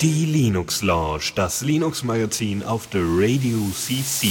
[0.00, 4.28] Die Linux Lounge, das Linux Magazin auf der Radio CC.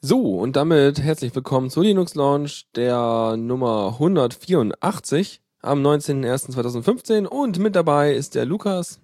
[0.00, 7.76] So, und damit herzlich willkommen zur Linux Launch der Nummer 184 am 19.01.2015 und mit
[7.76, 8.98] dabei ist der Lukas.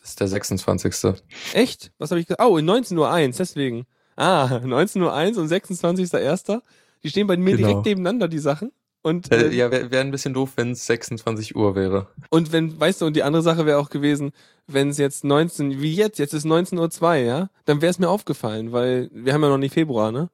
[0.00, 1.14] Das ist der 26.
[1.54, 1.92] Echt?
[1.96, 2.42] Was habe ich gesagt?
[2.44, 3.86] Oh, in 19.01 Uhr, deswegen.
[4.16, 6.60] Ah, 19.01 Uhr und 26.01.
[7.02, 7.68] Die stehen bei mir Genau.
[7.68, 8.72] direkt nebeneinander, die Sachen.
[9.02, 12.08] Und, Äh, äh, ja, wäre wär ein bisschen doof, wenn es 26 Uhr wäre.
[12.30, 14.32] und wenn, weißt du, und die andere Sache wäre auch gewesen,
[14.66, 18.08] wenn es jetzt 19, wie jetzt, jetzt ist 19.02 Uhr, ja, dann wäre es mir
[18.08, 20.28] aufgefallen, weil wir haben ja noch nicht Februar, ne?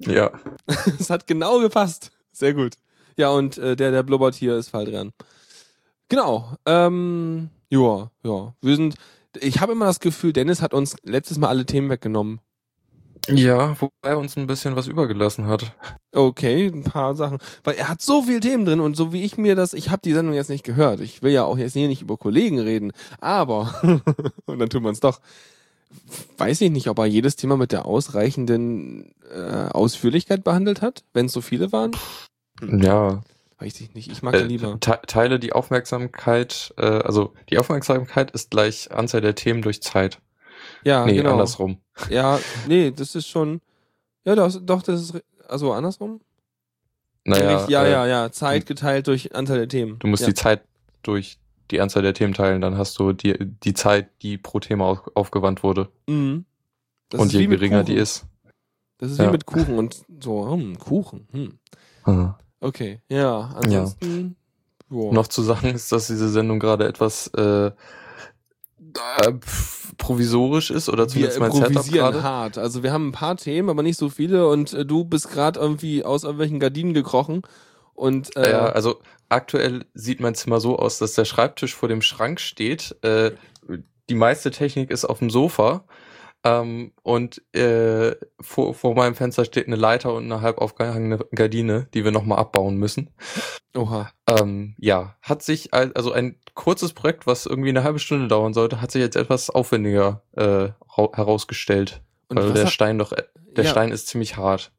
[0.00, 0.32] Ja.
[0.98, 2.10] Es hat genau gepasst.
[2.32, 2.74] Sehr gut.
[3.16, 5.12] Ja, und äh, der, der blubbert hier ist Faldrian.
[6.08, 6.56] Genau.
[6.66, 8.54] Ähm, ja, ja.
[8.60, 8.96] Wir sind.
[9.40, 12.40] Ich habe immer das Gefühl, Dennis hat uns letztes Mal alle Themen weggenommen.
[13.28, 15.72] Ja, wobei er uns ein bisschen was übergelassen hat.
[16.12, 17.38] Okay, ein paar Sachen.
[17.62, 20.02] Weil er hat so viel Themen drin und so wie ich mir das, ich habe
[20.04, 21.00] die Sendung jetzt nicht gehört.
[21.00, 23.74] Ich will ja auch jetzt hier nicht über Kollegen reden, aber,
[24.46, 25.20] und dann tun wir es doch.
[26.38, 31.26] Weiß ich nicht, ob er jedes Thema mit der ausreichenden äh, Ausführlichkeit behandelt hat, wenn
[31.26, 31.92] es so viele waren.
[32.60, 33.22] Ja.
[33.58, 34.10] Weiß ich nicht.
[34.10, 34.78] Ich mag Äh, lieber.
[34.80, 40.18] te teile die Aufmerksamkeit, äh, also die Aufmerksamkeit ist gleich Anzahl der Themen durch Zeit.
[40.84, 41.32] Ja, nee, genau.
[41.32, 41.78] andersrum.
[42.10, 43.60] Ja, nee, das ist schon.
[44.24, 45.24] Ja, das, doch, das ist.
[45.48, 46.20] Also andersrum?
[47.24, 48.32] Naja, ja, äh, ja, ja.
[48.32, 49.98] Zeit geteilt durch Anzahl der Themen.
[49.98, 50.28] du musst ja.
[50.28, 50.62] die Zeit
[51.02, 51.38] durch
[51.70, 55.10] die Anzahl der Themen teilen, dann hast du die, die Zeit, die pro Thema auf,
[55.14, 55.88] aufgewandt wurde.
[56.06, 56.44] Mhm.
[57.12, 58.26] Und je wie geringer die ist.
[58.98, 59.30] Das ist wie Ja.
[59.30, 61.28] mit Kuchen und so, hm, Kuchen.
[61.32, 61.58] Hm.
[62.04, 62.34] Hm.
[62.60, 64.36] Okay, ja, ansonsten.
[64.90, 65.12] Ja.
[65.12, 67.72] Noch zu sagen ist, dass diese Sendung gerade etwas äh,
[68.94, 69.32] äh,
[69.98, 72.22] provisorisch ist oder wir zumindest mein Setup gerade.
[72.22, 72.58] hart.
[72.58, 75.60] Also wir haben ein paar Themen, aber nicht so viele und äh, du bist gerade
[75.60, 77.42] irgendwie aus irgendwelchen Gardinen gekrochen
[77.94, 82.02] und äh, Ja, also aktuell sieht mein Zimmer so aus, dass der Schreibtisch vor dem
[82.02, 82.96] Schrank steht.
[83.02, 83.32] Äh,
[84.08, 85.84] die meiste Technik ist auf dem Sofa.
[86.46, 91.88] Ähm, und äh, vor, vor meinem Fenster steht eine Leiter und eine halb aufgehangene Gardine,
[91.94, 93.10] die wir nochmal abbauen müssen.
[93.74, 94.10] oha.
[94.28, 98.52] Ähm, ja, hat sich, al- also ein kurzes Projekt, was irgendwie eine halbe Stunde dauern
[98.52, 102.02] sollte, hat sich jetzt etwas aufwendiger äh, rau- herausgestellt.
[102.28, 103.22] Und weil was der hat- Stein doch, äh,
[103.56, 104.70] der ja, Stein ist ziemlich hart.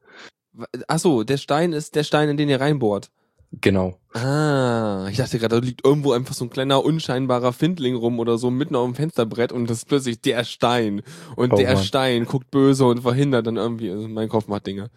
[0.88, 3.10] Ach so, der Stein ist der Stein, in den ihr reinbohrt.
[3.62, 4.00] Genau.
[4.14, 8.38] Ah, ich dachte gerade, da liegt irgendwo einfach so ein kleiner unscheinbarer Findling rum oder
[8.38, 11.02] so mitten auf dem Fensterbrett und das ist plötzlich der Stein.
[11.36, 11.84] Und Oh der Mann.
[11.84, 14.90] Stein guckt böse und verhindert dann irgendwie, also mein Kopf macht Dinge.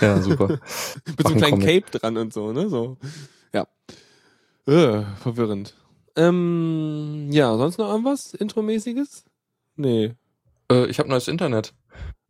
[0.00, 0.48] Ja, super.
[1.06, 1.84] Mit so einem kleinen Comic.
[1.86, 2.68] Cape dran und so, ne?
[2.68, 2.96] So.
[3.52, 3.66] Ja.
[4.66, 5.74] Äh, verwirrend.
[6.16, 9.24] Ähm, ja, sonst noch irgendwas Intromäßiges?
[9.76, 10.12] Nee.
[10.70, 11.74] äh, ich habe neues Internet.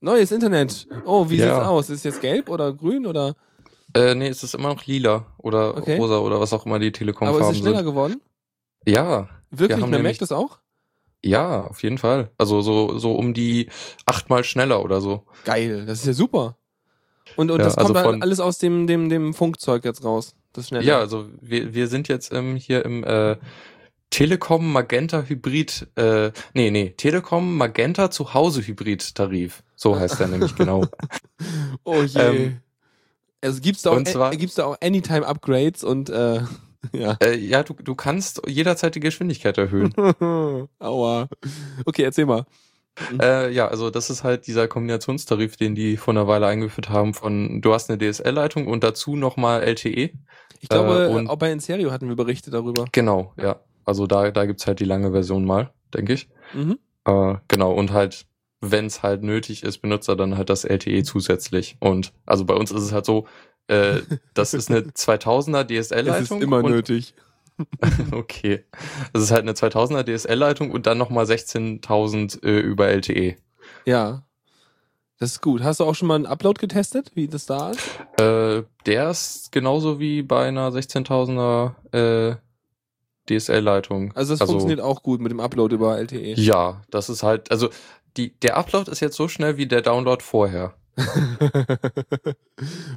[0.00, 0.86] Neues Internet.
[1.04, 1.54] Oh, wie Ja.
[1.56, 1.90] sieht's aus?
[1.90, 3.34] Ist jetzt gelb oder grün oder?
[3.94, 5.98] Äh, nee, es ist immer noch lila oder Okay.
[5.98, 7.86] rosa oder was auch immer die Aber ist Telekom-Farben es schneller sind.
[7.86, 8.20] geworden?
[8.86, 9.82] Ja, Wirklich?
[9.82, 10.58] haben Man merkt das auch?
[11.24, 12.30] ja, auf jeden Fall.
[12.38, 13.68] Also so, so um die
[14.06, 15.24] achtmal schneller oder so.
[15.44, 16.56] Geil, das ist ja super.
[17.36, 20.04] Und, und Ja, das also kommt dann von- alles aus dem, dem, dem Funkzeug jetzt
[20.04, 20.34] raus.
[20.52, 20.84] Das schnelle.
[20.84, 23.36] Ja, also wir, wir sind jetzt ähm, hier im äh,
[24.10, 29.62] Telekom Magenta Hybrid, äh, nee, nee, Telekom Magenta zu Hause Hybrid Tarif.
[29.76, 30.84] So heißt der nämlich genau.
[31.84, 32.20] Oh je.
[32.20, 32.60] Ähm,
[33.42, 36.40] also gibt's da auch, zwar- gibt's da auch Anytime Upgrades und äh,
[36.92, 37.16] ja.
[37.22, 39.92] Äh, ja, du, du kannst jederzeit die Geschwindigkeit erhöhen.
[40.78, 41.28] Aua.
[41.84, 42.44] Okay, erzähl mal.
[43.20, 47.14] äh, ja, also das ist halt dieser Kombinationstarif, den die vor einer Weile eingeführt haben
[47.14, 50.10] von, du hast eine DSL-Leitung und dazu nochmal LTE.
[50.60, 52.84] Ich glaube, Äh, auch bei Inserio hatten wir Berichte darüber.
[52.92, 53.60] Genau, ja.
[53.84, 56.28] Also da, da gibt's halt die lange Version mal, denke ich.
[56.54, 56.78] Mhm.
[57.04, 58.26] Äh, genau, und halt,
[58.62, 61.76] wenn es halt nötig ist, benutzt er dann halt das LTE zusätzlich.
[61.80, 63.26] Und also bei uns ist es halt so,
[63.66, 64.00] äh,
[64.34, 66.40] das ist eine 2000er Es ist DSL-Leitung.
[66.40, 67.14] immer nötig.
[68.12, 68.64] Okay.
[69.12, 73.36] Das ist halt eine 2000er DSL-Leitung und dann nochmal 16.000 äh, über LTE.
[73.84, 74.24] Ja.
[75.18, 75.62] Das ist gut.
[75.62, 77.80] Hast du auch schon mal einen Upload getestet, wie das da ist?
[78.18, 82.36] Äh, der ist genauso wie bei einer 16.000er äh,
[83.28, 84.12] DSL-Leitung.
[84.16, 85.96] Also das funktioniert auch gut mit dem Upload über.
[85.98, 86.34] LTE.
[86.34, 87.68] Ja, das ist halt, also
[88.16, 90.74] die, der Upload ist jetzt so schnell wie der Download vorher.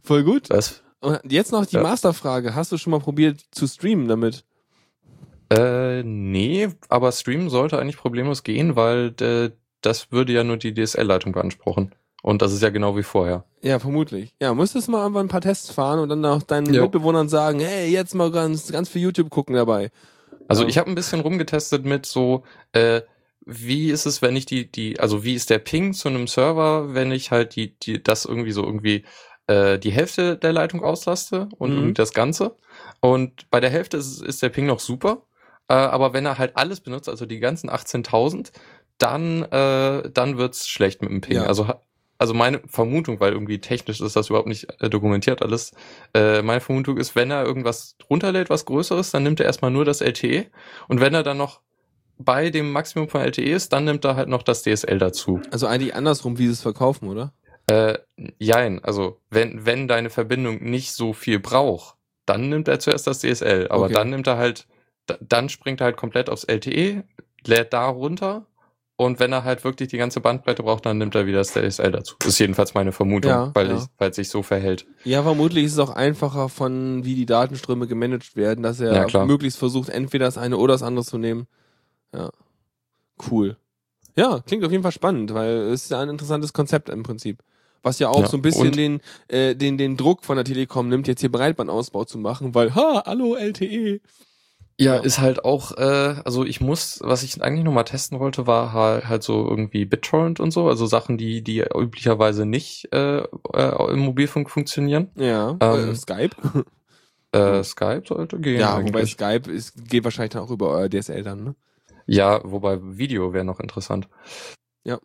[0.03, 0.49] Voll gut.
[0.51, 1.83] Das, Und jetzt noch die Ja.
[1.83, 2.55] Masterfrage.
[2.55, 4.43] Hast du schon mal probiert zu streamen damit?
[5.51, 9.51] äh, nee, aber streamen sollte eigentlich problemlos gehen, weil äh,
[9.81, 11.93] das würde ja nur die DSL-Leitung beanspruchen.
[12.23, 13.45] Und das ist ja genau wie vorher.
[13.61, 14.33] Ja, vermutlich.
[14.41, 16.81] Ja, müsstest mal einfach ein paar Tests fahren und dann auch deinen Jo.
[16.83, 19.91] Mitbewohnern sagen, hey, jetzt mal ganz, ganz viel YouTube gucken dabei.
[20.47, 20.69] Also Ja.
[20.69, 23.01] ich habe ein bisschen rumgetestet mit so, äh,
[23.45, 26.93] wie ist es, wenn ich die, die, also wie ist der Ping zu einem Server,
[26.93, 29.05] wenn ich halt die, die, das irgendwie so irgendwie
[29.47, 31.77] äh, die Hälfte der Leitung auslaste und Mhm.
[31.77, 32.55] irgendwie das Ganze.
[33.01, 35.23] Und bei der Hälfte ist, ist der Ping noch super.
[35.67, 38.51] Äh, aber wenn er halt alles benutzt, also die ganzen 18.000,
[38.97, 41.37] dann, äh, dann wird's schlecht mit dem Ping.
[41.37, 41.43] Ja.
[41.45, 41.67] Also,
[42.17, 45.73] also meine Vermutung, weil irgendwie technisch ist das überhaupt nicht äh, dokumentiert alles,
[46.13, 49.85] äh, meine Vermutung ist, wenn er irgendwas runterlädt, was Größeres, dann nimmt er erstmal nur
[49.85, 50.45] das LTE.
[50.87, 51.61] Und wenn er dann noch
[52.17, 55.41] bei dem Maximum von LTE ist, dann nimmt er halt noch das DSL dazu.
[55.51, 57.33] Also eigentlich andersrum, wie sie es verkaufen, oder?
[57.67, 57.97] Äh,
[58.39, 61.95] jein, also wenn, wenn deine Verbindung nicht so viel braucht,
[62.25, 63.93] dann nimmt er zuerst das DSL, aber Okay.
[63.93, 64.67] dann nimmt er halt,
[65.07, 67.03] da- dann springt er halt komplett aufs LTE,
[67.45, 68.45] lädt da runter
[68.97, 71.91] und wenn er halt wirklich die ganze Bandbreite braucht, dann nimmt er wieder das DSL
[71.91, 72.15] dazu.
[72.25, 73.75] Ist jedenfalls meine Vermutung, Ja, weil, ja.
[73.77, 74.85] Ich, weil es sich so verhält.
[75.03, 79.25] Ja, vermutlich ist es auch einfacher von, wie die Datenströme gemanagt werden, dass er Ja,
[79.25, 81.47] möglichst versucht, entweder das eine oder das andere zu nehmen.
[82.15, 82.31] Ja.
[83.29, 83.57] Cool.
[84.15, 87.43] Ja, klingt auf jeden Fall spannend, weil es ist ja ein interessantes Konzept im Prinzip.
[87.83, 90.89] Was ja auch Ja, so ein bisschen den, äh, den, den Druck von der Telekom
[90.89, 93.99] nimmt, jetzt hier Breitbandausbau zu machen, weil, ha, hallo LTE.
[94.77, 95.01] Ja, Ja.
[95.01, 98.73] ist halt auch, äh, also ich muss, was ich eigentlich noch mal testen wollte, war
[98.73, 103.91] halt, halt so irgendwie BitTorrent und so, also Sachen, die, die üblicherweise nicht äh, äh,
[103.93, 105.11] im Mobilfunk funktionieren.
[105.15, 106.35] Ja, Ähm, äh, Skype.
[107.31, 108.61] Äh, Skype sollte gehen.
[108.61, 109.11] Ja, wobei eigentlich.
[109.11, 111.55] Skype ist, geht wahrscheinlich dann auch über euer DSL dann, ne?
[112.05, 114.07] Ja, wobei Video wäre noch interessant.
[114.83, 114.99] Ja.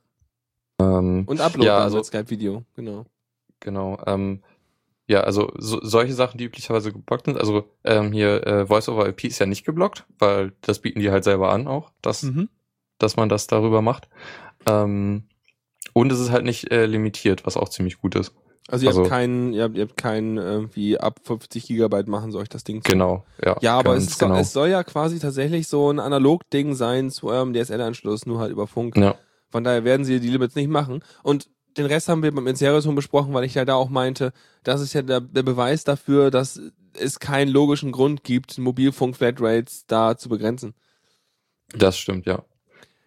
[0.80, 3.06] Ähm, Und Upload Ja, also- Skype-Video, genau.
[3.60, 3.98] genau.
[4.06, 4.42] Ähm,
[5.06, 7.36] ja, also so, solche Sachen, die üblicherweise geblockt sind.
[7.38, 11.10] Also ähm, hier äh, Voice over IP ist ja nicht geblockt, weil das bieten die
[11.10, 12.48] halt selber an auch, dass, Mhm.
[12.98, 14.08] dass man das darüber macht.
[14.66, 15.24] Ähm,
[15.94, 18.34] und es ist halt nicht äh, limitiert, was auch ziemlich gut ist.
[18.68, 22.30] Also ihr Also- habt keinen, ihr habt, ihr habt keinen irgendwie ab 50 Gigabyte machen
[22.30, 22.90] soll euch das Ding zu.
[22.92, 23.56] Genau, ja.
[23.60, 24.40] Ja, aber es, soll, genau.
[24.40, 28.66] es soll ja quasi tatsächlich so ein Analog-Ding sein zu eurem DSL-Anschluss, nur halt über
[28.66, 28.96] Funk.
[28.96, 29.14] ja.
[29.52, 31.02] Von daher werden sie die Limits nicht machen.
[31.24, 34.80] Und den Rest haben wir beim Insertion besprochen, weil ich ja da auch meinte, das
[34.80, 36.60] ist ja der, der Beweis dafür, dass
[36.96, 40.74] es keinen logischen Grund gibt, Mobilfunk-Flatrates da zu begrenzen.
[41.76, 42.44] Das stimmt, ja.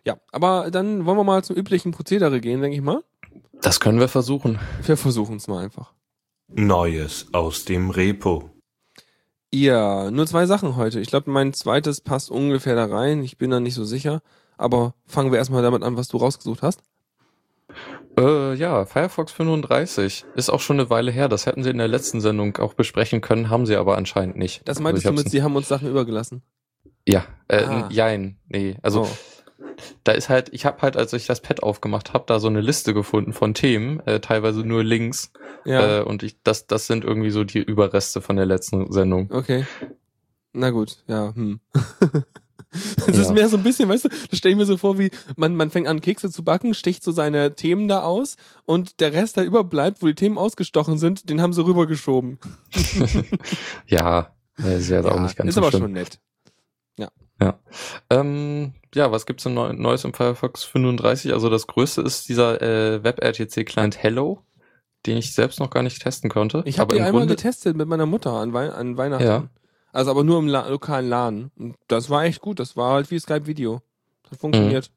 [0.06, 3.04] Ja, aber dann wollen wir mal zum üblichen Prozedere gehen, denke ich mal.
[3.62, 4.60] Das können wir versuchen.
[4.86, 5.94] Wir versuchen es mal einfach.
[6.48, 8.50] Neues aus dem Repo.
[9.54, 11.00] Ja, nur zwei Sachen heute.
[11.00, 13.24] Ich glaube, mein zweites passt ungefähr da rein.
[13.24, 14.22] Ich bin da nicht so sicher.
[14.58, 16.82] Aber fangen wir erstmal damit an, was du rausgesucht hast.
[18.20, 21.28] Äh, ja, Firefox 35 ist auch schon eine Weile her.
[21.30, 24.62] Das hätten sie in der letzten Sendung auch besprechen können, haben sie aber anscheinend nicht.
[24.68, 26.44] Das Also meintest ich du mit, sie haben uns Sachen übergelassen.
[27.08, 27.90] Ja, äh, Ah.
[27.92, 28.78] jein, nee.
[28.84, 29.18] Also Oh.
[30.04, 32.62] Da ist halt, ich habe halt, als ich das Pad aufgemacht habe, da so eine
[32.62, 35.32] Liste gefunden von Themen, äh, teilweise nur Links.
[35.66, 39.30] ja, Äh, und ich, das, das sind irgendwie so die Überreste von der letzten Sendung.
[39.32, 39.66] okay.
[40.56, 41.60] Na gut, ja, hm.
[43.08, 43.32] Ist Ja.
[43.34, 45.70] mehr so ein bisschen, weißt du, das stelle ich mir so vor, wie man, man
[45.70, 49.46] fängt an, Kekse zu backen, sticht so seine Themen da aus und der Rest, der
[49.46, 52.40] überbleibt, wo die Themen ausgestochen sind, den haben sie rübergeschoben.
[53.88, 54.32] ja,
[54.64, 55.82] äh, ist ja auch nicht ganz ist so aber schlimm.
[55.84, 56.20] schon nett.
[58.10, 61.34] Ähm, ja, was gibt's denn Neu Neues im Firefox 35?
[61.34, 64.40] Also das größte ist dieser äh, WebRTC-Client Hello,
[65.06, 66.64] den ich selbst noch gar nicht testen konnte.
[66.66, 69.26] Ich habe im einmal Grunde, getestet mit meiner Mutter an, Wei an Weihnachten.
[69.26, 69.48] Ja.
[69.92, 71.52] Also aber nur im La lokalen Laden.
[71.58, 72.60] Und das war echt gut.
[72.60, 73.82] Das war halt wie Skype-Video.
[74.24, 74.92] Das hat funktioniert.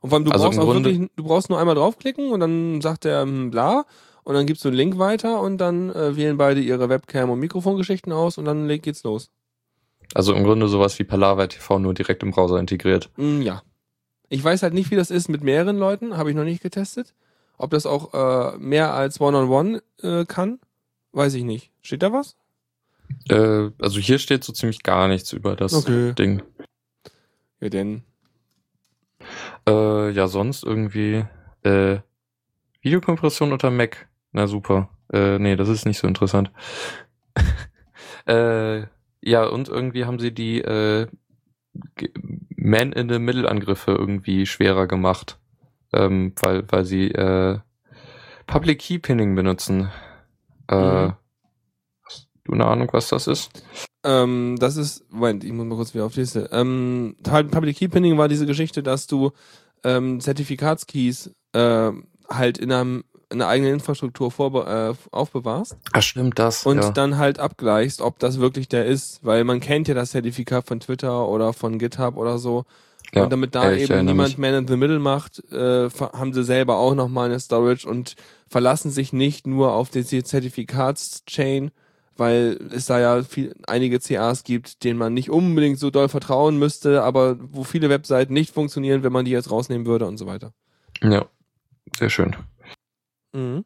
[0.00, 2.40] Und vor allem, du Also brauchst auch Grunde- wirklich, du brauchst nur einmal draufklicken und
[2.40, 3.84] dann sagt er hm, bla
[4.22, 7.40] und dann gibst du einen Link weiter und dann äh, wählen beide ihre Webcam- und
[7.40, 9.30] Mikrofongeschichten aus und dann geht's los.
[10.14, 13.10] Also im Grunde sowas wie Palaver TV nur direkt im Browser integriert.
[13.16, 13.62] Mm, ja.
[14.30, 16.16] Ich weiß halt nicht, wie das ist mit mehreren Leuten.
[16.16, 17.14] Habe ich noch nicht getestet.
[17.56, 20.60] Ob das auch äh, mehr als One-on-One äh, kann,
[21.12, 21.72] weiß ich nicht.
[21.82, 22.36] Steht da was?
[23.28, 26.12] Äh, also hier steht so ziemlich gar nichts über das Okay.
[26.14, 26.42] Ding.
[27.60, 28.02] Ja, denn.
[29.66, 31.24] Äh, ja, sonst irgendwie
[31.64, 31.98] äh,
[32.82, 34.08] Videokompression unter Mac.
[34.32, 34.90] Na super.
[35.12, 36.52] Äh, nee, das ist nicht so interessant.
[38.26, 38.82] äh,
[39.22, 41.06] ja, und irgendwie haben sie die äh,
[42.56, 45.38] Man-in-the-Middle-Angriffe irgendwie schwerer gemacht.
[45.92, 47.58] Ähm, weil, weil sie äh,
[48.46, 49.90] Public Key Pinning benutzen.
[50.68, 51.14] Äh, Mhm.
[52.04, 53.50] Hast du eine Ahnung, was das ist?
[54.04, 56.48] Ähm, das ist, Moment, ich muss mal kurz wieder auf die Liste.
[56.52, 59.32] Ähm, halt Public Key Pinning war diese Geschichte, dass du
[59.84, 61.92] ähm, Zertifikatskeys äh,
[62.28, 66.64] halt in einem in einer eigenen Infrastruktur vorbe äh, aufbewahrst Ach, stimmt das.
[66.64, 66.90] und ja.
[66.90, 70.80] dann halt abgleichst, ob das wirklich der ist, weil man kennt ja das Zertifikat von
[70.80, 72.64] Twitter oder von GitHub oder so.
[73.14, 74.38] Ja, und damit da eben niemand mich.
[74.38, 78.16] Man in the Middle macht, äh, haben sie selber auch nochmal eine Storage und
[78.48, 81.70] verlassen sich nicht nur auf die Zertifikatschain,
[82.16, 86.58] weil es da ja viel, einige CAs gibt, denen man nicht unbedingt so doll vertrauen
[86.58, 90.26] müsste, aber wo viele Webseiten nicht funktionieren, wenn man die jetzt rausnehmen würde und so
[90.26, 90.52] weiter.
[91.02, 91.26] Ja,
[91.96, 92.36] sehr schön.
[93.38, 93.64] Mhm.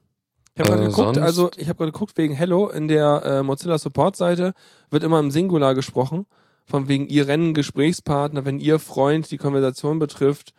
[0.55, 1.19] Ich habe gerade Äh, geguckt, sonst?
[1.19, 4.53] also ich habe gerade geguckt wegen Hello in der äh, Mozilla Support Seite
[4.91, 6.27] wird immer im Singular gesprochen,
[6.67, 10.53] von wegen ihr Rennen Gesprächspartner, wenn ihr Freund die Konversation betrifft.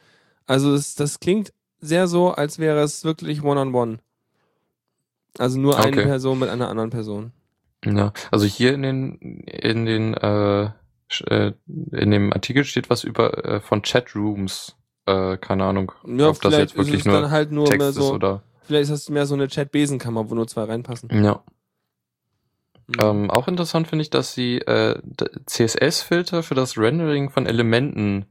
[0.45, 3.99] Also das, das klingt sehr so, als wäre es wirklich one on one.
[5.37, 6.05] Also nur eine Okay.
[6.07, 7.31] Person mit einer anderen Person.
[7.85, 9.15] Ja, also hier in den
[9.45, 10.69] in den äh,
[11.27, 11.53] äh,
[11.91, 14.75] in dem Artikel steht was über äh, von Chatrooms.
[15.05, 17.95] Äh, keine Ahnung, Ja, ob das jetzt wirklich nur dann halt nur Text mehr ist
[17.95, 18.41] so, oder.
[18.63, 21.09] Vielleicht ist das mehr so eine Chat-Besenkammer, wo nur zwei reinpassen.
[21.23, 21.43] Ja.
[22.87, 22.95] Mhm.
[23.01, 24.99] Ähm, auch interessant finde ich, dass sie äh,
[25.45, 28.25] CSS-Filter für das Rendering von Elementen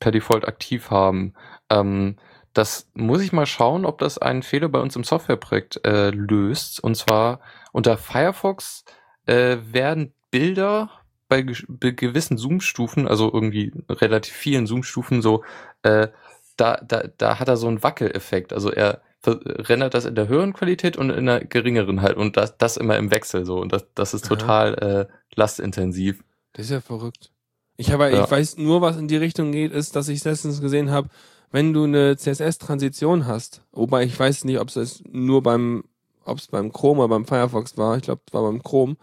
[0.00, 1.34] per Default aktiv haben.
[1.70, 2.16] Ähm,
[2.52, 6.82] das muss ich mal schauen, ob das einen Fehler bei uns im Softwareprojekt äh, löst.
[6.82, 7.40] Und zwar
[7.72, 8.84] unter Firefox
[9.26, 10.90] äh, werden Bilder
[11.28, 15.44] bei, gesch- bei gewissen Zoom-Stufen, also irgendwie relativ vielen Zoom-Stufen so,
[15.82, 16.08] äh,
[16.56, 18.52] da, da, da hat er so einen Wackeleffekt.
[18.52, 22.56] Also er rendert das in der höheren Qualität und in der geringeren halt und das,
[22.58, 26.22] das immer im Wechsel so und das, das ist total äh, lastintensiv.
[26.52, 27.30] Das ist ja verrückt.
[27.76, 28.24] Ich habe, Ja.
[28.24, 31.08] ich weiß nur, was in die Richtung geht, ist, dass ich letztens gesehen habe,
[31.52, 35.84] wenn du eine CSS-Transition hast, wobei ich weiß nicht, ob es nur beim,
[36.24, 38.96] ob es beim Chrome oder beim Firefox war, ich glaube, es war beim Chrome,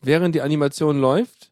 [0.00, 1.50] während die Animation läuft,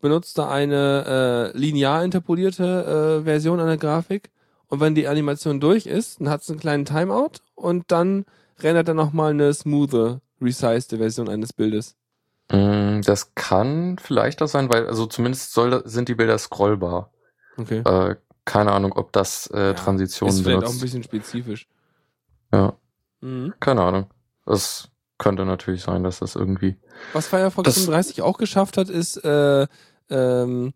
[0.00, 4.30] benutzt er eine äh, linear interpolierte äh, Version einer Grafik
[4.68, 8.24] und wenn die Animation durch ist, dann hat es einen kleinen Timeout und dann
[8.60, 11.96] rendert er nochmal eine smoothe, resized Version eines Bildes.
[12.50, 17.10] Mm, Das kann vielleicht das sein, weil also zumindest soll, sind die Bilder scrollbar.
[17.56, 17.78] Okay.
[17.80, 20.80] Äh, keine Ahnung, ob das äh, Ja, Transitionen ist vielleicht auch ein benutzt.
[20.80, 21.68] bisschen spezifisch.
[22.52, 22.74] Ja,
[23.20, 23.52] Mhm.
[23.60, 24.06] keine Ahnung.
[24.46, 24.88] Das
[25.18, 26.76] könnte natürlich sein, dass das irgendwie.
[27.12, 29.66] Was Firefox Das- 35 auch geschafft hat, ist äh,
[30.08, 30.72] ähm,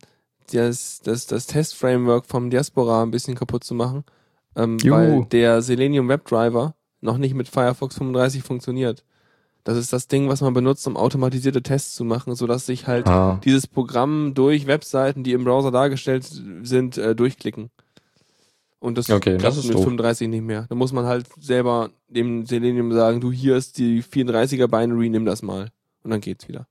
[0.53, 4.05] das, das, das Test-Framework vom Diaspora ein bisschen kaputt zu machen,
[4.57, 4.95] ähm, Juhu.
[4.95, 9.05] weil der Selenium WebDriver noch nicht mit Firefox 35 funktioniert.
[9.65, 13.07] Das ist das Ding, was man benutzt, um automatisierte Tests zu machen, sodass sich halt
[13.07, 16.25] Ah, dieses Programm durch Webseiten, die im Browser dargestellt
[16.63, 17.71] sind, äh, durchklicken.
[18.81, 19.85] Und das Okay, klappt das ist mit doof.
[19.85, 20.67] 35 nicht mehr.
[20.69, 25.25] Da muss man halt selber dem Selenium sagen, du hier ist die 34er Binary, nimm
[25.25, 25.69] das mal.
[26.03, 26.67] Und dann geht's wieder.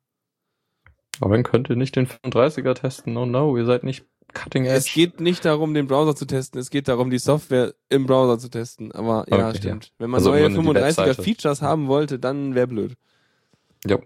[1.22, 3.16] aber dann könnt ihr nicht den 35er testen.
[3.16, 4.78] Oh no, ihr seid nicht cutting edge.
[4.78, 8.40] Es geht nicht darum, den Browser zu testen, es geht darum, die Software im Browser
[8.40, 8.92] zu testen.
[8.92, 9.92] Aber ja, Okay, stimmt.
[9.98, 11.24] Wenn man Also neue nur die 35er Webseite.
[11.24, 12.96] Features haben wollte, dann wäre blöd.
[13.86, 13.98] Ja.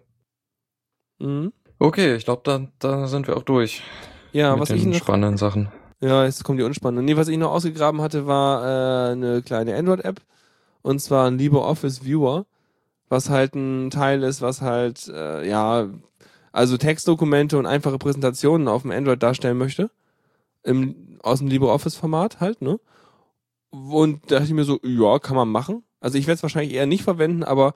[1.19, 1.51] Mhm.
[1.79, 3.84] Okay, ich glaube, dann, dann sind wir auch durch
[4.31, 5.69] Ja, mit was den ich noch spannenden Sachen.
[6.01, 7.03] Ja, jetzt kommt die unspannende.
[7.03, 10.22] Nee, was ich noch ausgegraben hatte, war äh, eine kleine Android-App.
[10.81, 12.45] Und zwar ein LibreOffice Viewer,
[13.10, 15.88] was halt ein Teil ist, was halt, äh, ja,
[16.51, 19.89] also Textdokumente und einfache Präsentationen auf dem Android darstellen möchte.
[20.65, 22.79] Im, aus dem LibreOffice-Format halt, ne?
[23.72, 25.84] Und da dachte ich mir so, ja, kann man machen.
[26.00, 27.74] Also ich werde es wahrscheinlich eher nicht verwenden, aber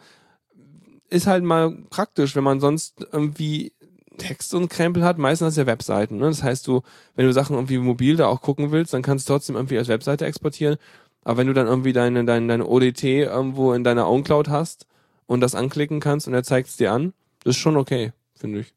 [1.10, 3.74] ist halt mal praktisch, wenn man sonst irgendwie
[4.18, 6.18] Text und Krempel hat, meistens ja Webseiten.
[6.18, 6.26] Ne?
[6.26, 6.82] Das heißt, du,
[7.16, 9.88] wenn du Sachen irgendwie mobil da auch gucken willst, dann kannst du trotzdem irgendwie als
[9.88, 10.78] Webseite exportieren.
[11.24, 14.86] Aber wenn du dann irgendwie deine, deine, deine ODT irgendwo in deiner OwnCloud hast
[15.26, 18.60] und das anklicken kannst und er zeigt es dir an, das ist schon okay, finde
[18.60, 18.74] ich.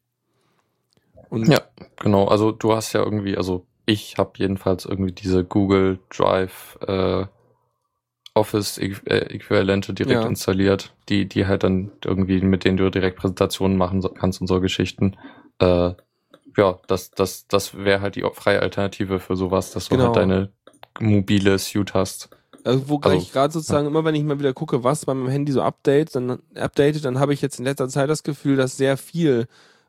[1.29, 1.61] Und Ja,
[1.99, 2.25] genau.
[2.27, 7.25] Also du hast ja irgendwie, also ich habe jedenfalls irgendwie diese Google Drive äh,
[8.35, 10.29] Office Äqu- äh, Äquivalente direkt Ja.
[10.29, 14.59] installiert, die die halt dann irgendwie mit denen du direkt Präsentationen machen kannst und so
[14.59, 15.15] Geschichten.
[15.59, 15.91] Äh,
[16.57, 20.05] ja, das das das wäre halt die freie Alternative für sowas, dass du Genau.
[20.07, 20.49] halt deine
[20.99, 22.29] mobile Suite hast.
[22.63, 25.29] Also, wo Also, ich gerade sozusagen immer, wenn ich mal wieder gucke, was bei meinem
[25.29, 28.77] Handy so update, dann updatet, dann habe ich jetzt in letzter Zeit das Gefühl, dass
[28.77, 29.47] sehr viel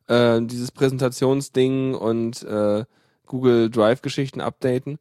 [0.08, 2.84] äh, dieses Präsentationsding und äh,
[3.26, 4.99] Google Drive Geschichten updaten.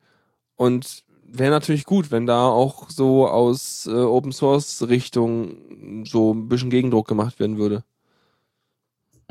[0.56, 6.48] Und wäre natürlich gut, wenn da auch so aus äh, Open Source Richtung so ein
[6.48, 7.84] bisschen Gegendruck gemacht werden würde.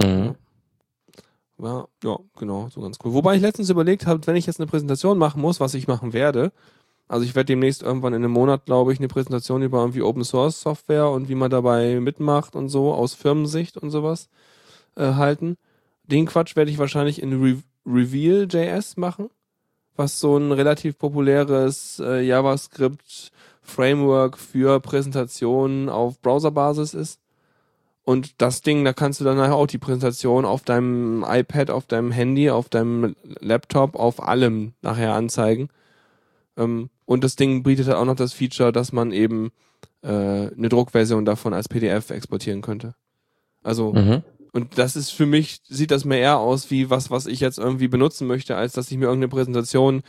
[0.03, 0.35] Mhm.
[1.59, 3.13] Ja, ja, genau, so ganz cool.
[3.13, 6.13] Wobei ich letztens überlegt habe, wenn ich jetzt eine Präsentation machen muss, was ich machen
[6.13, 6.51] werde,
[7.07, 10.25] also ich werde demnächst irgendwann in einem Monat, glaube ich, eine Präsentation über irgendwie Open
[10.25, 14.29] Source Software und wie man dabei mitmacht und so aus Firmensicht und sowas
[14.97, 15.57] äh, halten.
[16.05, 19.31] Den Quatsch werde ich wahrscheinlich in Re Reveal.js machen,
[19.97, 23.31] was so ein relativ populäres äh, JavaScript
[23.63, 27.21] Framework für Präsentationen auf Browserbasis ist.
[28.05, 32.11] Und das Ding, da kannst du dann auch die Präsentation auf deinem iPad, auf deinem
[32.11, 35.69] Handy, auf deinem Laptop, auf allem nachher anzeigen.
[36.57, 39.53] Ähm, und das Ding bietet halt auch noch das Feature, dass man eben
[40.03, 42.95] äh, eine Druckversion davon als PDF exportieren könnte.
[43.63, 44.23] Also Mhm.
[44.53, 47.59] Und das ist für mich, sieht das mehr eher aus wie was, was ich jetzt
[47.59, 50.03] irgendwie benutzen möchte, als dass ich mir irgendeine Präsentation,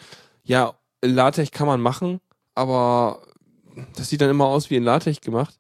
[0.44, 2.20] ja, LaTeX kann man machen,
[2.56, 3.22] aber
[3.96, 5.58] das sieht dann immer aus wie in LaTeX gemacht.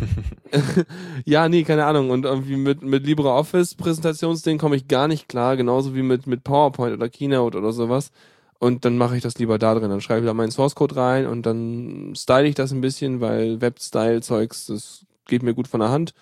[1.24, 2.10] ja, nee, keine Ahnung.
[2.10, 6.44] Und irgendwie mit, mit LibreOffice Präsentationsding komme ich gar nicht klar, genauso wie mit, mit
[6.44, 8.10] PowerPoint oder Keynote oder sowas.
[8.58, 9.90] Und dann mache ich das lieber da drin.
[9.90, 13.20] Dann schreibe ich da meinen Source Code rein und dann style ich das ein bisschen,
[13.20, 16.14] weil Web-Style-Zeugs, das geht mir gut von der Hand.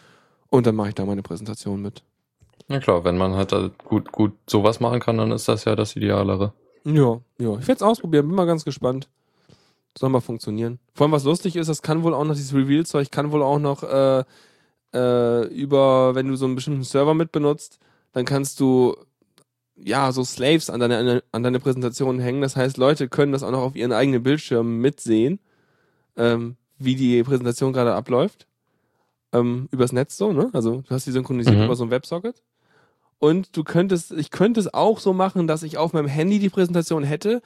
[0.50, 2.02] Und dann mache ich da meine Präsentation mit.
[2.68, 5.96] Ja klar, wenn man halt gut, gut sowas machen kann, dann ist das ja das
[5.96, 6.52] Idealere.
[6.84, 7.58] Ja, ja.
[7.58, 9.08] Ich werde es ausprobieren, bin mal ganz gespannt.
[9.96, 10.78] Soll mal funktionieren.
[10.94, 13.58] Vor allem, was lustig ist, das kann wohl auch noch, dieses Reveal-Zeug kann wohl auch
[13.58, 14.24] noch äh,
[14.92, 17.78] äh, über, wenn du so einen bestimmten Server mit benutzt,
[18.12, 18.96] dann kannst du
[19.76, 22.40] ja so Slaves an deine, an deine Präsentation hängen.
[22.40, 25.40] Das heißt, Leute können das auch noch auf ihren eigenen Bildschirmen mitsehen,
[26.16, 28.46] ähm, wie die Präsentation gerade abläuft.
[29.34, 30.48] Ähm, übers Netz so, ne?
[30.54, 31.64] Also du hast die synchronisiert Mhm.
[31.64, 32.42] über so ein Websocket.
[33.18, 36.50] Und du könntest, ich könnte es auch so machen, dass ich auf meinem Handy die
[36.50, 37.42] Präsentation hätte,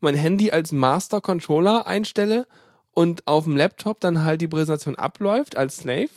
[0.00, 2.46] mein Handy als Master Controller einstelle
[2.92, 6.10] und auf dem Laptop dann halt die Präsentation abläuft als Slave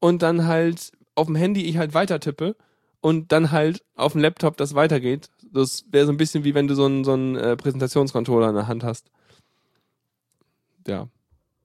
[0.00, 2.56] und dann halt auf dem Handy ich halt weiter tippe
[3.00, 5.30] und dann halt auf dem Laptop das weitergeht.
[5.52, 8.54] Das wäre so ein bisschen wie wenn du so einen, so einen äh, Präsentationscontroller in
[8.56, 9.10] der Hand hast.
[10.86, 11.08] Ja.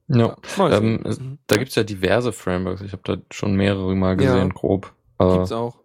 [0.09, 0.35] Ja.
[0.57, 1.37] Mal Ähm, Mhm.
[1.47, 2.81] Da gibt's ja diverse Frameworks.
[2.81, 4.33] Ich habe da schon mehrere mal Ja.
[4.33, 4.93] gesehen, grob.
[5.19, 5.77] Äh, Gibt's auch.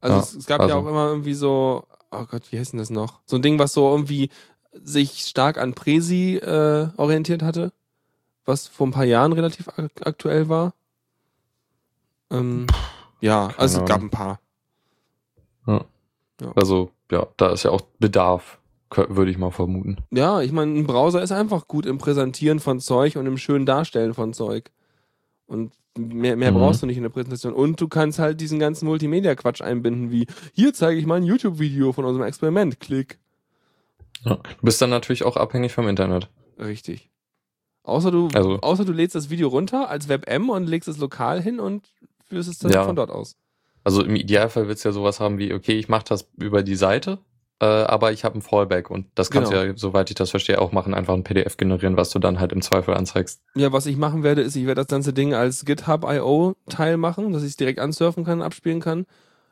[0.00, 2.72] Also ja, es, es gab ja also- auch immer irgendwie so, oh Gott, wie heißt
[2.72, 3.20] denn das noch?
[3.26, 4.30] So ein Ding, was so irgendwie
[4.72, 7.72] sich stark an Presi äh, orientiert hatte,
[8.44, 10.74] was vor ein paar Jahren relativ ak aktuell war.
[12.30, 12.66] Ähm,
[13.20, 14.38] ja, also es gab ein paar.
[16.54, 18.58] also, ja, da ist ja auch Bedarf,
[18.90, 19.96] würde ich mal vermuten.
[20.10, 23.66] Ja, ich meine, ein Browser ist einfach gut im Präsentieren von Zeug und im schönen
[23.66, 24.70] Darstellen von Zeug.
[25.46, 26.56] Und mehr, mehr Mhm.
[26.56, 27.52] brauchst du nicht in der Präsentation.
[27.52, 31.92] Und du kannst halt diesen ganzen Multimedia-Quatsch einbinden, wie hier zeige ich mal ein YouTube-Video
[31.92, 32.80] von unserem Experiment.
[32.80, 33.18] Klick.
[34.24, 34.36] Ja.
[34.36, 36.28] Du bist dann natürlich auch abhängig vom Internet.
[36.58, 37.10] Richtig.
[37.82, 41.40] Außer du, Also- außer du lädst das Video runter als WebM und legst es lokal
[41.40, 41.86] hin und
[42.28, 42.84] führst es dann Ja.
[42.84, 43.36] von dort aus.
[43.84, 46.74] Also im Idealfall willst du ja sowas haben wie, okay, ich mache das über die
[46.74, 47.18] Seite,
[47.60, 49.62] äh, aber ich habe ein Fallback und das kannst Genau.
[49.62, 52.38] du ja, soweit ich das verstehe, auch machen, einfach ein PDF generieren, was du dann
[52.40, 53.40] halt im Zweifel anzeigst.
[53.54, 57.42] Ja, was ich machen werde, ist, ich werde das ganze Ding als GitHub.io-Teil machen, dass
[57.42, 59.06] ich es direkt ansurfen kann, abspielen kann.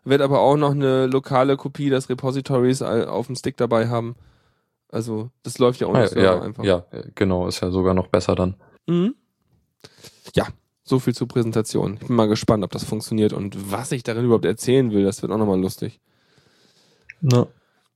[0.05, 4.17] Werde aber auch noch eine lokale Kopie des Repositories all- auf dem Stick dabei haben.
[4.91, 6.63] Also, das läuft ja ohne Ah, Server ja, einfach.
[6.65, 8.55] ja, äh, genau, ist ja sogar noch besser dann.
[8.87, 9.15] Mhm.
[10.35, 10.47] Ja,
[10.85, 11.95] so viel zur Präsentation.
[12.01, 15.05] Ich bin mal gespannt, ob das funktioniert und was ich darin überhaupt erzählen will.
[15.05, 16.01] Das wird auch nochmal lustig.
[17.23, 17.47] Ja.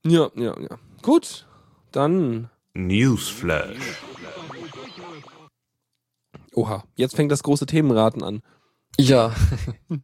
[0.05, 0.79] Ja, ja, ja.
[1.01, 1.47] Gut,
[1.91, 3.77] dann Newsflash.
[6.53, 8.41] Oha, jetzt fängt das große Themenraten an.
[8.97, 9.33] Ja.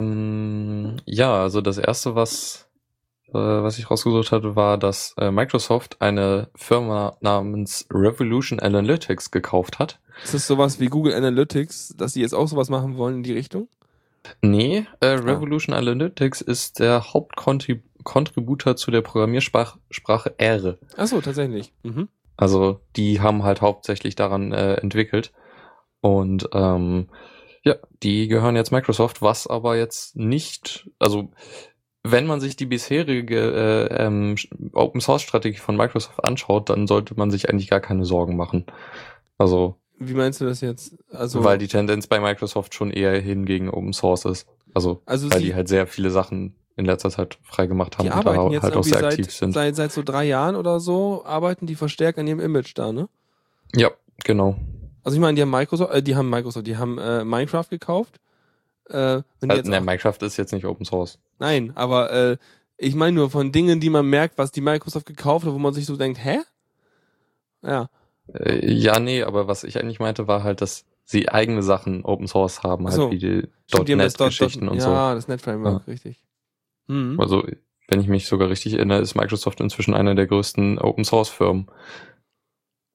[0.00, 2.70] Mm, ja, also das erste, was,
[3.28, 9.78] äh, was ich rausgesucht hatte, war, dass äh, Microsoft eine Firma namens Revolution Analytics gekauft
[9.78, 10.00] hat.
[10.24, 13.34] Ist das sowas wie Google Analytics, dass sie jetzt auch sowas machen wollen in die
[13.34, 13.68] Richtung?
[14.42, 20.78] Nee, äh, Revolution Analytics ist der Hauptkontributor zu der Programmiersprache Sprache R.
[20.96, 21.72] Achso, tatsächlich.
[21.82, 22.08] Mhm.
[22.36, 25.32] Also die haben halt hauptsächlich daran äh, entwickelt.
[26.00, 27.08] Und ähm,
[27.62, 31.30] ja, die gehören jetzt Microsoft, was aber jetzt nicht, also
[32.02, 34.36] wenn man sich die bisherige äh, ähm,
[34.72, 38.64] Open Source Strategie von Microsoft anschaut, dann sollte man sich eigentlich gar keine Sorgen machen.
[39.36, 40.96] Also, Wie meinst du das jetzt?
[41.12, 44.48] Also, weil die Tendenz bei Microsoft schon eher hin gegen Open Source ist.
[44.72, 48.24] Also, also weil die halt sehr viele Sachen in letzter Zeit freigemacht haben die und
[48.24, 49.52] da arbeiten jetzt halt auch sehr seit, aktiv sind.
[49.52, 53.10] seit, seit so drei Jahren oder so, arbeiten die verstärkt an ihrem Image da, ne?
[53.74, 53.90] Ja,
[54.24, 54.56] genau.
[55.04, 58.20] Also ich meine, die haben Microsoft, äh, die haben Microsoft, die haben äh, Minecraft gekauft.
[58.88, 61.18] Äh, Also, ne, Minecraft ist jetzt nicht Open Source.
[61.38, 62.36] nein, aber äh,
[62.78, 65.74] ich meine nur von Dingen, die man merkt, was die Microsoft gekauft hat, wo man
[65.74, 66.38] sich so denkt, hä?
[67.62, 67.90] Ja.
[68.34, 72.28] Äh, ja, nee, aber was ich eigentlich meinte, war halt, dass sie eigene Sachen Open
[72.28, 73.10] Source haben, halt so.
[73.10, 73.48] wie die
[73.96, 74.90] .NET-Geschichten und so.
[74.90, 76.22] Ja, das Net-Framework, richtig.
[76.86, 77.18] Mhm.
[77.20, 77.44] Also,
[77.88, 81.66] wenn ich mich sogar richtig erinnere, ist Microsoft inzwischen eine der größten Open Source Firmen.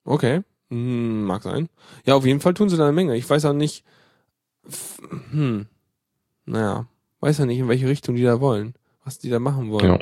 [0.06, 0.42] Okay.
[0.70, 1.70] Hm, mag sein.
[2.06, 3.16] Ja, auf jeden Fall tun sie da eine Menge.
[3.16, 3.84] Ich weiß auch nicht.
[5.32, 5.68] Hm.
[6.46, 6.88] Naja.
[7.20, 8.74] Weiß ja nicht, in welche Richtung die da wollen.
[9.04, 9.86] Was die da machen wollen.
[9.86, 10.00] Ja.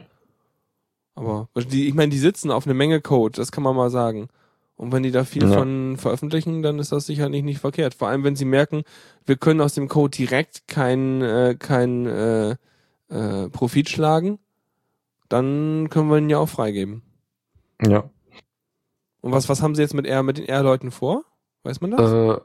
[1.16, 4.30] Aber die, ich meine, die sitzen auf eine Menge Code, das kann man mal sagen.
[4.76, 5.58] Und wenn die da viel Ja.
[5.58, 7.94] von veröffentlichen, dann ist das sicherlich nicht verkehrt.
[7.94, 8.84] Vor allem, wenn sie merken,
[9.26, 12.56] wir können aus dem Code direkt keinen äh, kein, äh,
[13.10, 14.40] äh, Profit schlagen,
[15.30, 17.04] dann können wir ihn ja auch freigeben.
[17.86, 18.10] Ja.
[19.22, 21.24] Und was, was haben sie jetzt mit R, mit den R-Leuten vor?
[21.64, 22.12] Weiß man das?
[22.12, 22.40] Äh,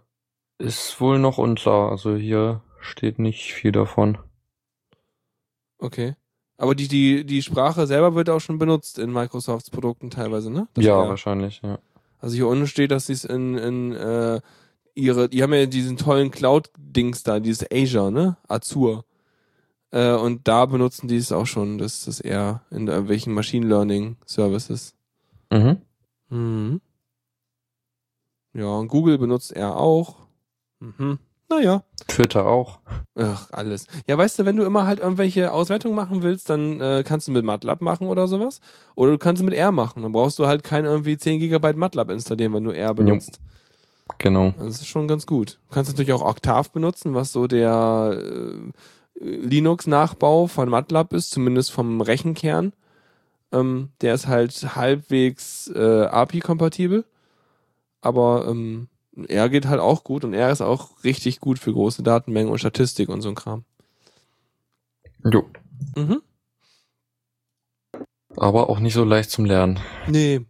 [0.59, 1.91] ist wohl noch unklar.
[1.91, 4.19] Also hier steht nicht viel davon.
[5.79, 6.15] Okay.
[6.57, 10.67] Aber die, die, die Sprache selber wird auch schon benutzt in Microsofts Produkten teilweise, ne?
[10.75, 11.79] Das ja, wahrscheinlich, ja.
[12.21, 14.41] Also hier unten steht, dass sie es in, in äh,
[14.95, 18.37] ihre, die haben ja diesen tollen Cloud-Dings da, dieses Azure, ne?
[18.49, 19.05] Azure.
[19.91, 24.17] Äh, und da benutzen die es auch schon, das das R in irgendwelchen Machine Learning
[24.27, 24.95] Services.
[25.51, 25.79] Mhm.
[26.29, 26.81] Mhm.
[28.53, 30.17] Ja, und Google benutzt R auch.
[30.81, 31.19] Mhm.
[31.51, 31.83] Naja.
[32.07, 32.81] Twitter auch.
[33.15, 33.87] Ach, alles.
[34.07, 37.33] Ja, weißt du, wenn du immer halt irgendwelche Auswertungen machen willst, dann äh, kannst du
[37.33, 38.61] mit MATLAB machen oder sowas.
[38.95, 40.03] Oder du kannst mit R machen.
[40.03, 43.41] Dann brauchst du halt kein irgendwie 10 GB MATLAB installieren, wenn du R benutzt.
[44.19, 44.55] Genau.
[44.59, 45.59] Das ist schon ganz gut.
[45.69, 51.73] Du kannst natürlich auch Octave benutzen, was so der äh, Linux-Nachbau von MATLAB ist, zumindest
[51.73, 52.73] vom Rechenkern.
[53.53, 57.05] Ähm, der ist halt halbwegs äh, API-kompatibel.
[58.01, 58.89] Aber ähm,
[59.27, 62.59] R geht halt auch gut und R ist auch richtig gut für große Datenmengen und
[62.59, 63.65] Statistik und so ein Kram.
[65.25, 65.45] Jo.
[65.97, 66.23] Mhm.
[68.37, 69.81] Aber auch nicht so leicht zum Lernen.
[70.07, 70.43] Nee,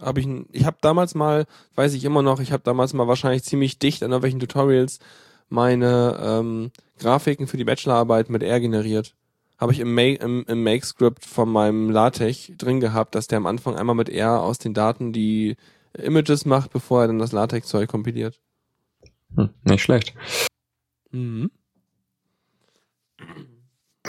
[0.00, 3.44] habe ich ich habe damals mal, weiß ich immer noch, ich habe damals mal wahrscheinlich
[3.44, 5.00] ziemlich dicht an irgendwelchen Tutorials
[5.48, 9.14] meine ähm, Grafiken für die Bachelorarbeit mit R generiert.
[9.58, 13.46] Habe ich im, Ma im, im Make-Script von meinem LaTeX drin gehabt, dass der am
[13.46, 15.56] Anfang einmal mit R aus den Daten die
[15.98, 18.40] Images macht, bevor er dann das LaTeX-Zeug kompiliert.
[19.36, 20.14] Hm, nicht schlecht.
[21.10, 21.50] Mhm.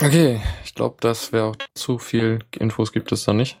[0.00, 3.58] Okay, ich glaube, das wäre auch zu viel Infos gibt es da nicht.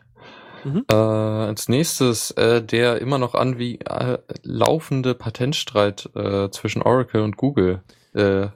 [0.64, 0.84] Mhm.
[0.90, 7.22] Äh, als nächstes äh, der immer noch an wie äh, laufende Patentstreit äh, zwischen Oracle
[7.22, 7.82] und Google.
[8.14, 8.48] Äh,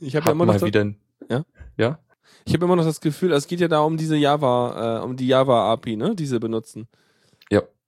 [0.00, 0.92] Ich habe ja immer noch wieder.
[1.30, 1.44] Ja?
[1.76, 1.98] Ja?
[2.44, 5.16] ich habe immer noch das Gefühl, es geht ja da um diese Java, äh, um
[5.16, 6.88] die Java API, ne, die sie benutzen.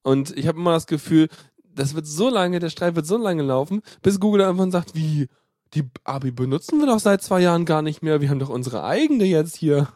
[0.02, 1.28] Und ich habe immer das Gefühl,
[1.74, 5.28] das wird so lange, der Streit wird so lange laufen, bis Google irgendwann sagt, wie,
[5.74, 8.84] die API benutzen wir doch seit zwei Jahren gar nicht mehr, wir haben doch unsere
[8.84, 9.88] eigene jetzt hier.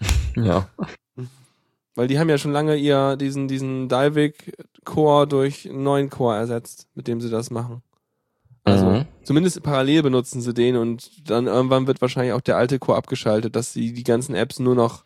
[0.36, 0.68] Ja.
[1.96, 6.86] Weil die haben ja schon lange ihr, diesen, diesen Dalvik-Core durch einen neuen Core ersetzt,
[6.94, 7.82] mit dem sie das machen.
[8.62, 9.06] Also, Mhm.
[9.24, 13.56] zumindest parallel benutzen sie den und dann irgendwann wird wahrscheinlich auch der alte Core abgeschaltet,
[13.56, 15.04] dass sie die ganzen Apps nur noch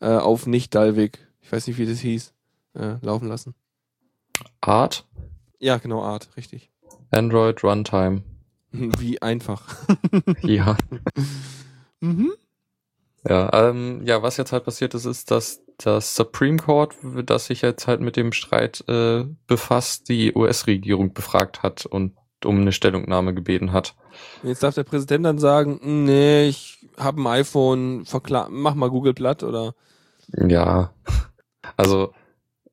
[0.00, 2.32] äh, auf nicht Dalvik, ich weiß nicht, wie das hieß,
[2.74, 3.54] äh, laufen lassen.
[4.60, 5.06] Art,
[5.58, 6.70] Ja, genau, Art, richtig.
[7.10, 8.22] Android Runtime.
[8.72, 9.62] Wie einfach.
[10.42, 10.76] ja.
[12.00, 12.32] mhm.
[13.26, 16.94] Ja, ähm, ja, was jetzt halt passiert ist, ist, dass das Supreme Court,
[17.24, 22.60] das sich jetzt halt mit dem Streit äh, befasst, die US-Regierung befragt hat und um
[22.60, 23.94] eine Stellungnahme gebeten hat.
[24.42, 28.04] Jetzt darf der Präsident dann sagen, nee, ich habe ein iPhone,
[28.50, 29.74] mach mal Google platt oder
[30.28, 30.92] Ja,
[31.76, 32.12] also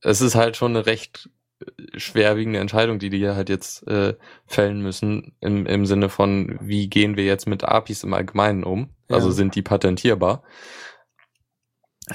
[0.01, 1.29] es ist halt schon eine recht
[1.95, 7.17] schwerwiegende Entscheidung, die die halt jetzt äh, fällen müssen, im, im Sinne von, wie gehen
[7.17, 8.89] wir jetzt mit APIs im Allgemeinen um?
[9.09, 9.17] Ja.
[9.17, 10.43] Also sind die patentierbar?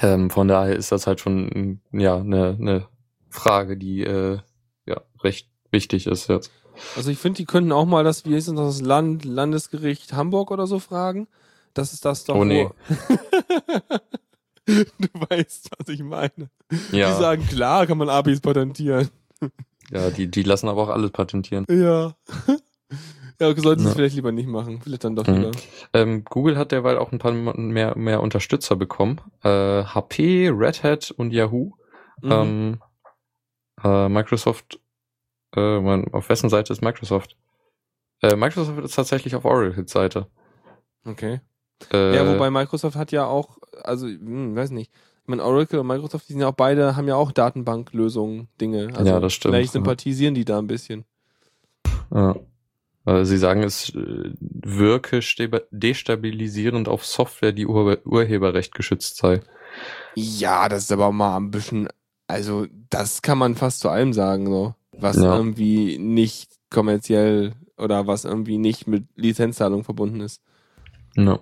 [0.01, 2.87] Ähm, von daher ist das halt schon ja eine ne
[3.29, 4.39] Frage, die äh,
[4.85, 6.51] ja recht wichtig ist jetzt.
[6.95, 10.51] Also ich finde, die könnten auch mal das, wie ist denn das Land, Landesgericht Hamburg
[10.51, 11.27] oder so fragen.
[11.73, 12.35] Das ist das doch.
[12.35, 12.67] Oh, nee.
[14.65, 16.49] du weißt, was ich meine.
[16.91, 19.09] Die Ja, sagen, klar kann man APIs patentieren.
[19.91, 21.65] Ja, die die lassen aber auch alles patentieren.
[21.69, 22.15] Ja.
[23.39, 23.89] Ja, sollten sie Ja.
[23.91, 24.81] es vielleicht lieber nicht machen.
[24.81, 25.33] Vielleicht dann doch Mhm.
[25.35, 25.51] lieber.
[25.93, 29.21] Ähm, Google hat derweil auch ein paar mehr mehr Unterstützer bekommen.
[29.43, 31.73] Äh, HP, Red Hat und Yahoo.
[32.23, 32.31] Mhm.
[32.31, 32.81] Ähm,
[33.83, 34.79] äh, Microsoft,
[35.55, 37.37] äh, man, auf wessen Seite ist Microsoft?
[38.23, 40.31] Äh, Microsoft ist tatsächlich auf Oracles Seite.
[41.05, 41.41] okay.
[41.93, 44.91] Äh, Ja, wobei Microsoft hat ja auch, also, hm, weiß nicht.
[45.27, 48.87] Ich meine, Oracle und Microsoft, die sind ja auch beide, haben ja auch Datenbanklösungen, Dinge.
[48.95, 49.79] Also Ja, das stimmt, Vielleicht ja.
[49.79, 51.03] sympathisieren die da ein bisschen.
[52.15, 52.37] Ja.
[53.05, 55.19] Äh, Sie sagen, es äh, wirke
[55.71, 59.41] destabilisierend auf Software, die Ur Urheberrecht geschützt sei.
[60.15, 61.89] Ja, das ist aber mal ein bisschen,
[62.27, 64.75] also das kann man fast zu allem sagen, so.
[64.93, 65.35] Was Ja.
[65.35, 70.41] irgendwie nicht kommerziell oder was irgendwie nicht mit Lizenzzahlung verbunden ist.
[71.17, 71.39] Ja.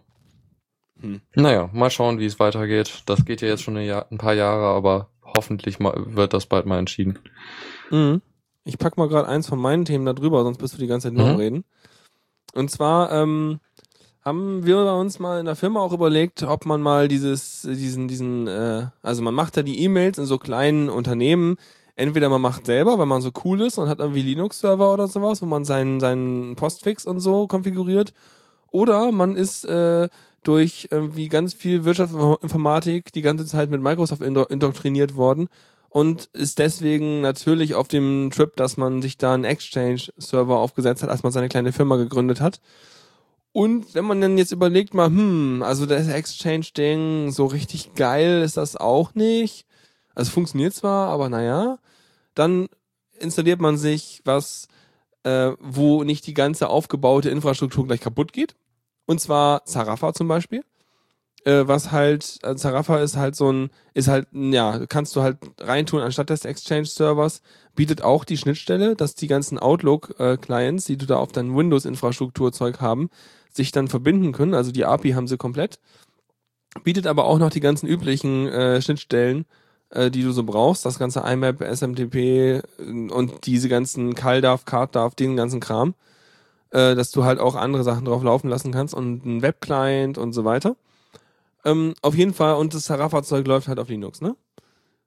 [1.02, 1.22] Hm.
[1.36, 3.04] Naja, mal schauen, wie es weitergeht.
[3.06, 6.46] Das geht ja jetzt schon ein, Jahr, ein paar Jahre, aber hoffentlich mal, wird das
[6.46, 7.20] bald mal entschieden.
[7.92, 8.22] Mhm.
[8.64, 11.08] Ich pack mal gerade eins von meinen Themen da drüber, sonst bist du die ganze
[11.10, 11.36] Zeit nur Mhm.
[11.36, 11.64] Reden.
[12.56, 13.60] Und zwar ähm,
[14.24, 18.48] haben wir uns mal in der Firma auch überlegt, ob man mal dieses, diesen, diesen,
[18.48, 21.58] äh, also man macht da die E-Mails in so kleinen Unternehmen.
[21.98, 25.42] Entweder man macht selber, wenn man so cool ist und hat irgendwie Linux-Server oder sowas,
[25.42, 28.14] wo man seinen, seinen Postfix und so konfiguriert.
[28.72, 30.10] Oder man ist äh,
[30.48, 35.50] durch irgendwie ganz viel Wirtschaftsinformatik die ganze Zeit mit Microsoft indo indoktriniert worden
[35.90, 41.10] und ist deswegen natürlich auf dem Trip, dass man sich da einen Exchange-Server aufgesetzt hat,
[41.10, 42.60] als man seine kleine Firma gegründet hat.
[43.54, 48.58] Und wenn man dann jetzt überlegt mal, hm, also das Exchange-Ding, so richtig geil ist
[48.58, 49.66] das auch nicht.
[50.14, 51.80] Also funktioniert zwar, aber naja.
[52.34, 52.68] Dann
[53.18, 54.68] installiert man sich was,
[55.24, 58.56] äh, wo nicht die ganze aufgebaute Infrastruktur gleich kaputt geht.
[59.06, 60.63] Und zwar Zarafa zum Beispiel.
[61.46, 65.38] Äh, was halt, äh, Zarafa ist halt so ein, ist halt, ja, kannst du halt
[65.60, 67.44] reintun anstatt des Exchange-Servers,
[67.76, 73.10] bietet auch die Schnittstelle, dass die ganzen Outlook-Clients, die du da auf deinem Windows-Infrastrukturzeug haben,
[73.52, 74.56] sich dann verbinden können.
[74.56, 75.80] Also die API haben sie komplett.
[76.84, 79.46] Bietet aber auch noch die ganzen üblichen äh, Schnittstellen,
[79.89, 80.86] äh, die du so brauchst.
[80.86, 82.62] Das ganze IMAP, SMTP äh,
[83.12, 85.94] und diese ganzen CalDAV, CardDAV, den ganzen Kram.
[86.71, 90.34] Äh, dass du halt auch andere Sachen drauf laufen lassen kannst und einen Webclient und
[90.34, 90.75] so weiter.
[91.63, 94.36] Ähm, auf jeden Fall, und das Sarafa-Zeug läuft halt auf Linux, ne?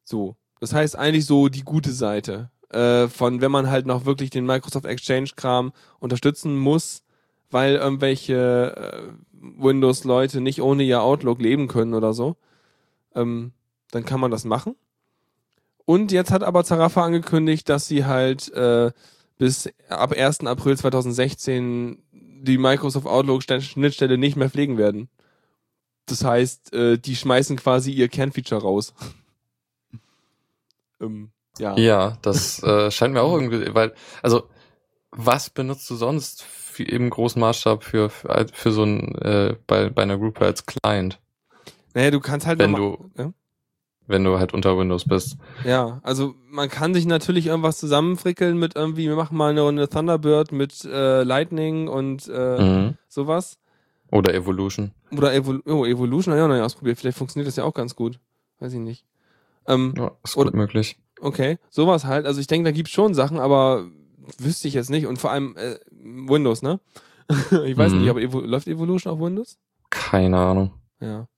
[0.05, 0.37] So.
[0.61, 2.51] Das heißt eigentlich so die gute Seite.
[2.71, 7.03] Äh, von wenn man halt noch wirklich den Microsoft Exchange-Kram unterstützen muss,
[7.51, 12.37] weil irgendwelche äh, Windows-Leute nicht ohne ihr Outlook leben können oder so,
[13.15, 13.53] ähm,
[13.91, 14.75] dann kann man das machen.
[15.85, 18.91] Und jetzt hat aber Zarafa angekündigt, dass sie halt äh,
[19.39, 20.41] bis ab 1.
[20.41, 25.09] April 2016 die Microsoft Outlook-Schnittstelle nicht mehr pflegen werden.
[26.07, 28.95] Das heißt, äh, die schmeißen quasi ihr Kernfeature raus.
[31.01, 31.77] ähm, ja.
[31.77, 34.49] ja, das äh, scheint mir auch irgendwie, weil, also,
[35.11, 36.45] was benutzt du sonst
[36.79, 41.19] im großen Maßstab für, für, für so ein, äh, bei, bei einer Gruppe als Client.
[41.95, 43.33] Naja, du kannst halt wenn du, ja?
[44.09, 45.37] Wenn du halt unter Windows bist.
[45.65, 49.89] Ja, also man kann sich natürlich irgendwas zusammenfrickeln mit irgendwie, wir machen mal eine Runde
[49.89, 52.95] Thunderbird mit äh, Lightning und äh, mhm.
[53.09, 53.59] sowas.
[54.11, 54.93] Oder Evolution.
[55.13, 56.99] Oder Evol oh, Evolution, ja, naja, ausprobiert.
[56.99, 58.19] Vielleicht funktioniert das ja auch ganz gut.
[58.59, 59.05] Weiß ich nicht.
[59.67, 60.99] Ähm, ja, ist gut oder, möglich.
[61.21, 62.25] Okay, sowas halt.
[62.27, 63.87] Also ich denke, da gibt's schon Sachen, aber
[64.39, 65.07] wüsste ich jetzt nicht.
[65.07, 66.81] Und vor allem äh, Windows, ne?
[67.67, 68.01] ich weiß mhm.
[68.01, 69.59] nicht, aber Evo läuft Evolution auf Windows?
[69.91, 70.73] Keine Ahnung.
[71.01, 71.29] Ja.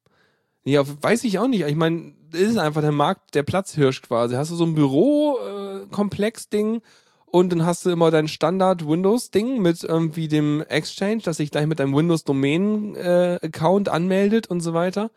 [0.65, 1.63] Ja, weiß ich auch nicht.
[1.63, 4.35] Ich meine, ist einfach der Markt, der Platzhirsch quasi.
[4.35, 6.81] Hast du so ein Büro-Komplex-Ding äh,
[7.27, 11.81] und dann hast du immer dein Standard-Windows-Ding mit irgendwie dem Exchange, das sich gleich mit
[11.81, 15.11] deinem Windows-Domain-Account äh, anmeldet und so weiter.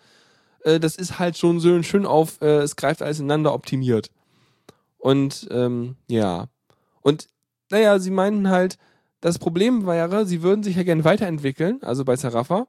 [0.63, 4.09] Äh, das ist halt schon so schön auf, es greift alles ineinander optimiert.
[4.97, 6.47] Und ähm, ja.
[7.01, 7.27] Und
[7.69, 8.77] naja, sie meinten halt,
[9.19, 12.67] das Problem wäre, sie würden sich ja gerne weiterentwickeln, also bei Sarafa,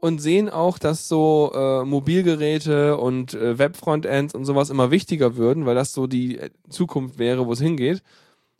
[0.00, 5.66] und sehen auch, dass so äh, Mobilgeräte und äh, Webfrontends und sowas immer wichtiger würden,
[5.66, 8.02] weil das so die äh, Zukunft wäre, wo es hingeht.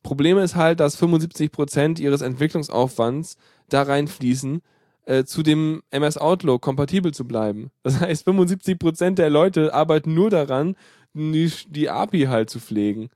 [0.03, 3.37] Problem ist halt, dass 75 Prozent ihres Entwicklungsaufwands
[3.68, 4.62] da reinfließen,
[5.07, 7.70] äh, zu dem MS Outlook kompatibel zu bleiben.
[7.83, 10.76] Das heißt, 75 Prozent der Leute arbeiten nur daran,
[11.14, 13.11] die, die API halt zu pflegen.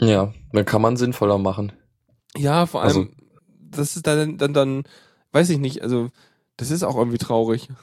[0.00, 1.72] Ja, dann kann man sinnvoller machen.
[2.36, 3.08] Ja, vor allem, also,
[3.58, 4.84] das ist dann, dann, dann,
[5.32, 6.10] weiß ich nicht, also,
[6.60, 7.68] das ist auch irgendwie traurig.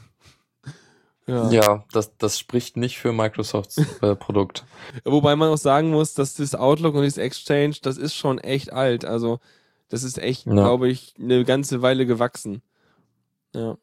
[1.30, 4.63] Ja, ja das, das spricht nicht für Microsofts äh, Produkt.
[5.04, 8.72] Wobei man auch sagen muss, dass das Outlook und das Exchange, das ist schon echt
[8.72, 9.04] alt.
[9.04, 9.42] Also,
[9.90, 10.54] das ist echt, ja.
[10.54, 12.62] glaube ich, eine ganze Weile gewachsen.
[13.54, 13.78] Ja.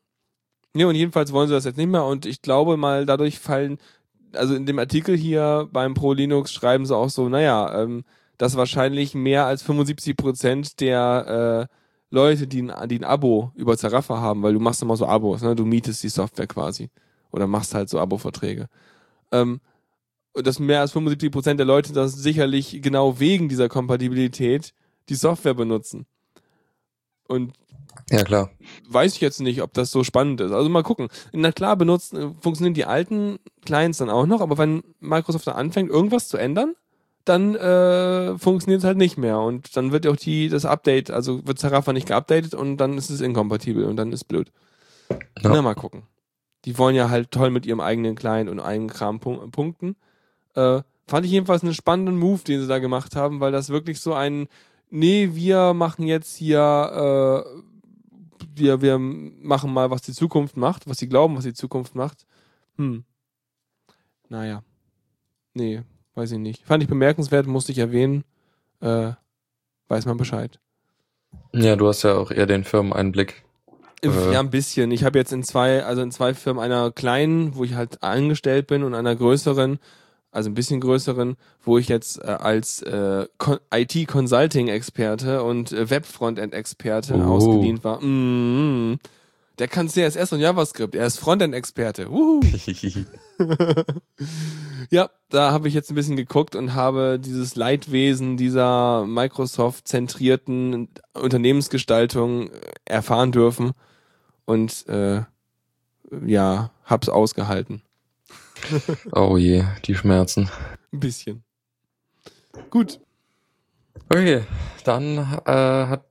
[0.75, 3.77] Ja, und jedenfalls wollen sie das jetzt nicht mehr und ich glaube mal, dadurch fallen,
[4.33, 8.05] also in dem Artikel hier beim Pro Linux schreiben sie auch so, naja, ähm,
[8.39, 11.75] dass wahrscheinlich mehr als 75 Prozent der äh,
[12.15, 15.43] Leute, die ein, die ein Abo über Zarafa haben, weil du machst immer so Abos,
[15.43, 15.55] ne?
[15.55, 16.91] du mietest die Software quasi
[17.31, 18.69] oder machst halt so Abo-Verträge.
[19.33, 19.61] Ähm,
[20.35, 24.73] dass mehr als 75 Prozent der Leute das sicherlich genau wegen dieser Kompatibilität
[25.09, 26.07] die Software benutzen.
[27.29, 27.53] Und
[28.11, 28.51] ja, klar.
[28.89, 30.53] Weiß ich jetzt nicht, ob das so spannend ist.
[30.53, 31.09] Also mal gucken.
[31.33, 35.91] Na klar, benutzen, funktionieren die alten Clients dann auch noch, aber wenn Microsoft da anfängt,
[35.91, 36.75] irgendwas zu ändern,
[37.25, 41.47] dann äh, funktioniert es halt nicht mehr und dann wird auch die das Update, also
[41.47, 44.53] wird Zarafa nicht geupdatet und dann ist es inkompatibel und dann ist blöd.
[45.11, 45.51] Ja.
[45.51, 46.03] Na, mal gucken.
[46.65, 49.97] Die wollen ja halt toll mit ihrem eigenen Client und eigenen Kram punkten.
[50.55, 54.01] Äh, fand ich jedenfalls einen spannenden Move, den sie da gemacht haben, weil das wirklich
[54.01, 54.49] so ein,
[54.91, 57.61] nee, wir machen jetzt hier, äh,
[58.55, 62.27] wir, wir machen mal, was die Zukunft macht, was sie glauben, was die Zukunft macht.
[62.77, 63.05] Hm.
[64.29, 64.63] Naja.
[65.53, 65.83] Nee,
[66.15, 66.65] Weiß ich nicht.
[66.65, 68.25] Fand ich bemerkenswert, musste ich erwähnen.
[68.81, 69.13] Äh,
[69.89, 70.61] weiß man Bescheid.
[71.53, 73.45] Ja, du hast ja auch eher den Firmeneinblick.
[74.03, 74.91] Äh, ja, ein bisschen.
[74.91, 78.67] Ich habe jetzt in zwei, also in zwei Firmen, einer kleinen, wo ich halt angestellt
[78.67, 79.79] bin, und einer größeren,
[80.31, 83.27] also ein bisschen größeren, wo ich jetzt äh, als äh,
[83.73, 87.23] IT-Consulting-Experte und äh, Web-Frontend-Experte oh.
[87.23, 88.01] ausgedient war.
[88.01, 88.99] Mm -hmm.
[89.59, 90.97] Der kann CSS und JavaScript.
[90.97, 92.09] Er ist Frontend-Experte.
[94.91, 102.51] ja, da habe ich jetzt ein bisschen geguckt und habe dieses Leidwesen dieser Microsoft-zentrierten Unternehmensgestaltung
[102.85, 103.73] erfahren dürfen.
[104.45, 105.23] und äh,
[106.27, 107.83] ja, hab's ausgehalten.
[109.13, 110.49] Oh je, die Schmerzen.
[110.93, 111.45] Ein bisschen.
[112.71, 112.99] Gut.
[114.09, 114.43] Okay,
[114.85, 116.07] dann äh, hat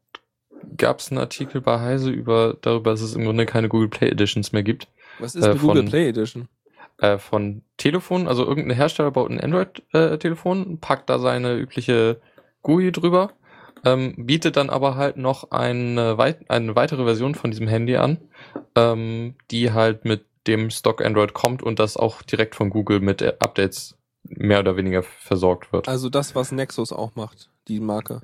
[0.77, 4.09] gab es einen Artikel bei Heise über darüber, dass es im Grunde keine Google Play
[4.09, 4.87] Editions mehr gibt.
[5.19, 6.47] Was ist Äh, eine Google von- Play Edition?
[6.99, 12.21] Äh, von Telefonen, also irgendein Hersteller baut ein Android-Telefon, packt da seine übliche
[12.61, 13.31] GUI drüber,
[13.83, 18.17] ähm, bietet dann aber halt noch eine, weit eine weitere Version von diesem Handy an,
[18.75, 23.21] ähm, die halt mit dem Stock Android kommt und das auch direkt von Google mit
[23.21, 25.87] äh, Updates mehr oder weniger versorgt wird.
[25.89, 28.21] Also das, was Nexus auch macht, die Marke.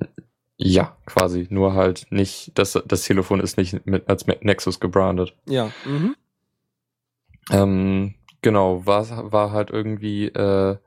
[0.61, 1.47] Ja, quasi.
[1.49, 5.33] Nur halt nicht, das, das Telefon ist nicht mit, als Nexus gebrandet.
[5.45, 5.71] Ja.
[5.85, 6.15] Mhm.
[7.49, 10.77] Ähm, genau, war, war halt irgendwie, äh,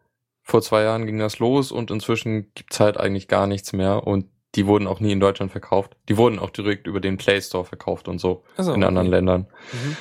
[0.42, 4.26] vor zwei Jahren ging das los und inzwischen gibt's halt eigentlich gar nichts mehr und
[4.54, 5.96] die wurden auch nie in Deutschland verkauft.
[6.10, 9.16] Die wurden auch direkt über den Play Store verkauft und so Achso, in anderen okay.
[9.16, 9.46] Ländern.
[9.72, 9.96] Mhm.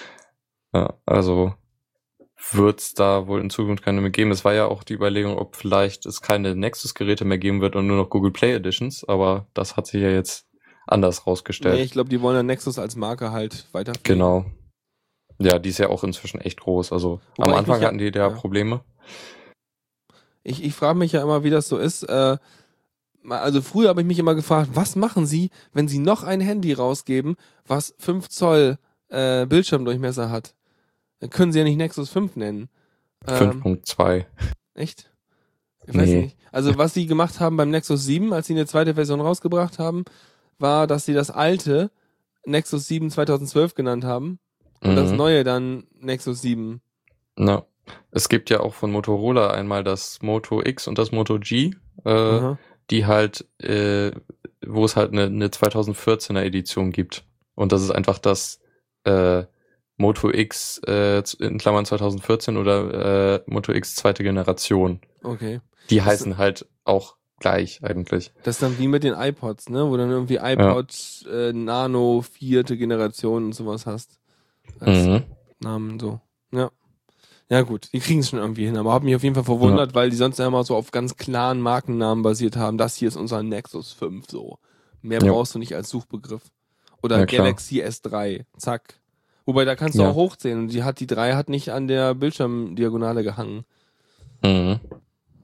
[0.73, 1.53] Ja, also
[2.49, 4.31] wird's da wohl in Zukunft keine mehr geben.
[4.31, 7.87] Es war ja auch die Überlegung, ob vielleicht es keine Nexus-Geräte mehr geben wird und
[7.87, 10.47] nur noch Google Play Editions, aber das hat sich ja jetzt
[10.87, 11.75] anders rausgestellt.
[11.75, 13.93] Nee, ich glaube, die wollen ja Nexus als Marke halt weiter.
[14.03, 14.45] Genau.
[15.39, 16.91] Ja, die ist ja auch inzwischen echt groß.
[16.91, 18.29] Also Wobei am Anfang hatten die da ja.
[18.29, 18.81] Probleme.
[20.43, 22.03] Ich, ich frage mich ja immer, wie das so ist.
[22.03, 22.37] Äh,
[23.27, 26.73] also früher habe ich mich immer gefragt, was machen sie, wenn sie noch ein Handy
[26.73, 28.77] rausgeben, was 5 Zoll
[29.09, 30.55] äh, Bildschirmdurchmesser hat?
[31.21, 32.67] Dann können sie ja nicht Nexus 5 nennen.
[33.27, 34.25] Ähm, 5.2.
[34.73, 35.09] echt?
[35.87, 36.21] Ich weiß Nee.
[36.23, 36.37] nicht.
[36.51, 40.03] Also was sie gemacht haben beim Nexus 7, als sie eine zweite Version rausgebracht haben,
[40.59, 41.89] war, dass sie das alte
[42.45, 44.39] Nexus 7 2012 genannt haben
[44.83, 45.17] und das Mhm.
[45.17, 46.81] neue dann Nexus 7.
[47.37, 47.65] Na,
[48.11, 51.71] es gibt ja auch von Motorola einmal das Moto X und das Moto G,
[52.03, 52.55] äh,
[52.89, 54.11] die halt, äh,
[54.65, 57.23] wo es halt eine, eine 2014er Edition gibt.
[57.55, 58.59] Und das ist einfach das
[59.03, 59.43] äh,
[59.97, 64.99] Moto X äh, in Klammern 2014 oder äh, Moto X zweite Generation.
[65.23, 65.61] Okay.
[65.89, 68.31] Die heißen halt auch gleich eigentlich.
[68.43, 69.85] Das ist dann wie mit den iPods, ne?
[69.87, 70.93] Wo du dann irgendwie iPod
[71.31, 74.19] äh, Nano vierte Generation und sowas hast.
[74.79, 75.23] Als Mhm.
[75.59, 76.19] Namen so.
[76.51, 76.71] Ja.
[77.49, 79.93] Ja gut, die kriegen es schon irgendwie hin, aber hab mich auf jeden Fall verwundert,
[79.93, 82.77] weil die sonst ja immer so auf ganz klaren Markennamen basiert haben.
[82.77, 84.57] Das hier ist unser Nexus 5 so.
[85.01, 85.31] Mehr Ja.
[85.33, 86.43] brauchst du nicht als Suchbegriff.
[87.03, 87.25] Oder Ja.
[87.25, 88.45] Galaxy S3.
[88.57, 89.00] Zack.
[89.51, 90.09] Wobei da kannst du Ja.
[90.11, 93.65] auch hochzählen und die hat die 3 hat nicht an der Bildschirmdiagonale gehangen.
[94.41, 94.79] Mhm.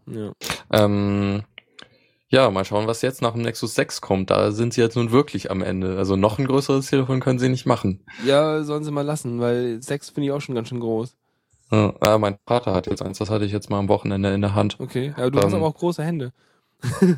[0.05, 0.31] Ja.
[0.71, 1.43] Ähm,
[2.29, 4.29] ja, mal schauen, was jetzt nach dem Nexus 6 kommt.
[4.29, 5.97] Da sind sie jetzt nun wirklich am Ende.
[5.97, 7.99] Also noch ein größeres Telefon können sie nicht machen.
[8.25, 11.17] ja, sollen sie mal lassen, weil 6 finde ich auch schon ganz schön groß.
[11.69, 14.39] Ja, ah, mein Vater hat jetzt eins, das hatte ich jetzt mal am Wochenende in
[14.39, 14.77] der Hand.
[14.79, 15.13] Okay.
[15.17, 15.55] Ja, du hast Ähm.
[15.55, 16.31] aber auch große Hände.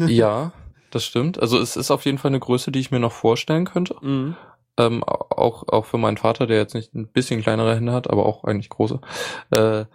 [0.08, 0.54] ja,
[0.90, 1.40] das stimmt.
[1.40, 3.96] Also es ist auf jeden Fall eine Größe, die ich mir noch vorstellen könnte.
[4.02, 4.36] Mhm.
[4.80, 8.26] Ähm, auch, auch für meinen Vater, der jetzt nicht ein bisschen kleinere Hände hat, aber
[8.26, 9.00] auch eigentlich große.
[9.52, 9.86] Äh,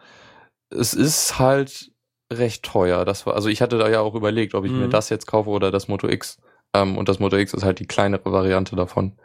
[0.71, 1.91] es ist halt
[2.33, 3.05] recht teuer.
[3.05, 4.91] Das war, also ich hatte da ja auch überlegt, ob ich mir Mhm.
[4.91, 6.39] das jetzt kaufe oder das Moto X.
[6.75, 9.17] Ähm, und das Moto X ist halt die kleinere Variante davon.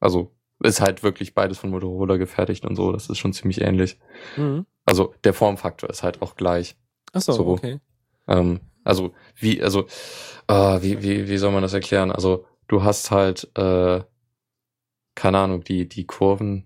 [0.00, 2.92] Also ist halt wirklich beides von Motorola gefertigt und so.
[2.92, 3.98] Das ist schon ziemlich ähnlich.
[4.36, 4.66] Mhm.
[4.86, 6.76] Also der Formfaktor ist halt auch gleich.
[7.12, 7.46] Achso, So.
[7.46, 7.80] okay.
[8.26, 9.86] Ähm, also wie, also
[10.48, 12.10] äh, wie, wie, wie soll man das erklären?
[12.12, 14.00] Also du hast halt, äh,
[15.18, 16.64] keine Ahnung, die, die Kurven,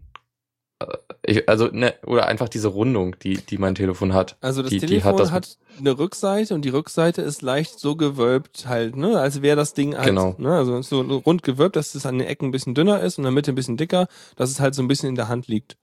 [0.79, 0.87] äh,
[1.25, 4.37] ich, also ne, oder einfach diese Rundung, die, die mein Telefon hat.
[4.43, 7.79] Also das Die- die Telefon hat hat, das- eine Rückseite und die Rückseite ist leicht
[7.81, 10.35] so gewölbt halt, ne, als wäre das Ding halt, Genau.
[10.39, 13.23] ne, also so rund gewölbt, dass es an den Ecken ein bisschen dünner ist und
[13.23, 15.49] in der Mitte ein bisschen dicker, dass es halt so ein bisschen in der Hand
[15.49, 15.77] liegt.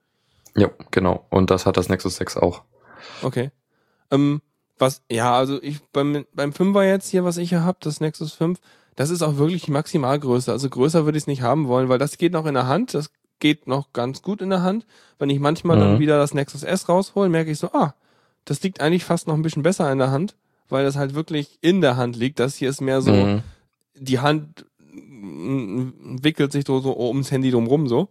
[0.56, 1.26] Ja, genau.
[1.30, 2.64] Und das hat das Nexus 6 auch.
[3.24, 3.52] Okay.
[4.12, 4.42] Ähm,
[4.80, 8.34] was, ja, also ich beim beim 5er jetzt hier, was ich hier hab, das Nexus
[8.34, 8.60] 5,
[8.96, 10.52] das ist auch wirklich die Maximalgröße.
[10.52, 12.94] Also größer würde ich es nicht haben wollen, weil das geht noch in der Hand,
[12.94, 14.86] das geht noch ganz gut in der Hand.
[15.18, 16.00] Wenn ich manchmal dann Mhm.
[16.00, 17.94] wieder das Nexus S raushole, merke ich so, ah,
[18.46, 20.36] das liegt eigentlich fast noch ein bisschen besser in der Hand,
[20.70, 22.40] weil das halt wirklich in der Hand liegt.
[22.40, 23.44] Das hier ist mehr so, Mhm.
[23.96, 24.66] die Hand
[26.22, 28.10] wickelt sich so, so ums Handy drumrum so.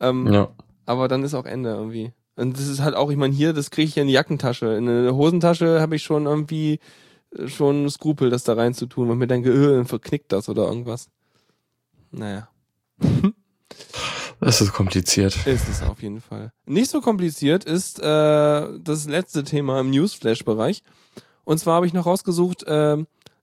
[0.00, 0.48] Ähm, Ja.
[0.86, 2.12] aber dann ist auch Ende irgendwie.
[2.36, 4.66] Und das ist halt auch, ich meine, hier, das kriege ich ja in die Jackentasche.
[4.74, 6.78] In eine Hosentasche habe ich schon irgendwie
[7.36, 10.48] äh, schon Skrupel, das da rein zu tun, weil mir denke, äh, dann verknickt das
[10.48, 11.08] oder irgendwas.
[12.10, 12.48] Naja,
[14.40, 15.46] Das ist kompliziert.
[15.46, 16.52] ist es auf jeden Fall.
[16.66, 18.02] Nicht so kompliziert ist äh,
[18.80, 20.82] das letzte Thema im Newsflash-Bereich.
[21.44, 22.96] Und zwar habe ich noch rausgesucht, äh,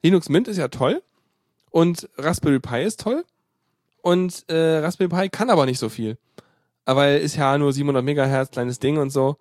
[0.03, 1.01] Linux Mint ist ja toll
[1.71, 3.23] und Raspberry Pi ist toll
[4.01, 6.17] und äh, Raspberry Pi kann aber nicht so viel.
[6.89, 9.37] Aber ist ja nur 700 Megahertz, kleines Ding und so.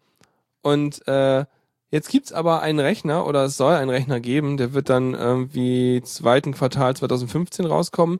[0.61, 1.47] Und äh,
[1.91, 6.03] jetzt gibt's aber einen Rechner oder es soll einen Rechner geben, der wird dann irgendwie
[6.05, 8.19] zweiten Quartal 2015 rauskommen.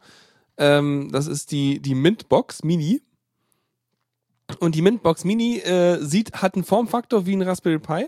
[0.57, 3.03] Ähm, das ist die, die Mintbox Mini.
[4.61, 8.07] Und die Mintbox Mini äh, sieht, hat einen Formfaktor wie ein Raspberry Pi.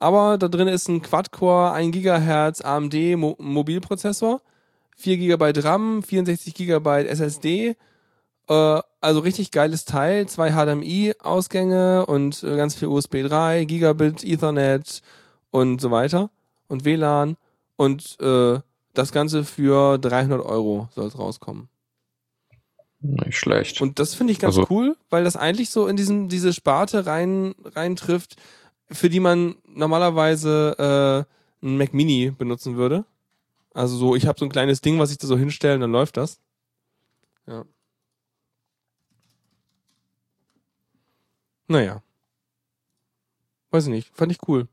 [0.00, 4.42] Aber da drin ist ein Quad-Core, 1 GHz AMD Mo Mobilprozessor,
[4.96, 7.76] 4 GB RAM, 64 GB SSD.
[8.48, 15.02] Äh, also richtig geiles Teil, zwei HDMI-Ausgänge und äh, ganz viel USB 3, Gigabit, Ethernet
[15.50, 16.30] und so weiter
[16.66, 17.36] und WLAN.
[17.76, 18.58] Und äh,
[18.94, 21.68] das Ganze für 300 Euro soll es rauskommen.
[23.00, 23.80] Nicht schlecht.
[23.80, 27.06] Und das finde ich ganz Also- cool, weil das eigentlich so in diesen, diese Sparte
[27.06, 28.34] rein, rein trifft,
[28.90, 31.26] für die man normalerweise
[31.62, 33.04] äh, ein Mac Mini benutzen würde.
[33.74, 35.92] Also so, ich habe so ein kleines Ding, was ich da so hinstelle und dann
[35.92, 36.40] läuft das.
[37.46, 37.64] Ja.
[41.68, 42.02] Naja.
[43.70, 44.16] Weiß ich nicht.
[44.16, 44.68] Fand ich cool.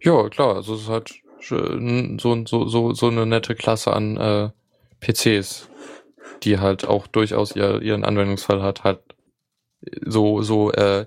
[0.00, 4.50] Ja, klar, also es ist halt so, so, so, so eine nette Klasse an äh,
[5.00, 5.68] PCs,
[6.42, 9.00] die halt auch durchaus ihr, ihren Anwendungsfall hat, halt
[10.04, 11.06] so, so äh,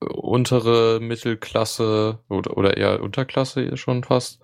[0.00, 4.40] untere Mittelklasse oder, oder eher Unterklasse schon fast,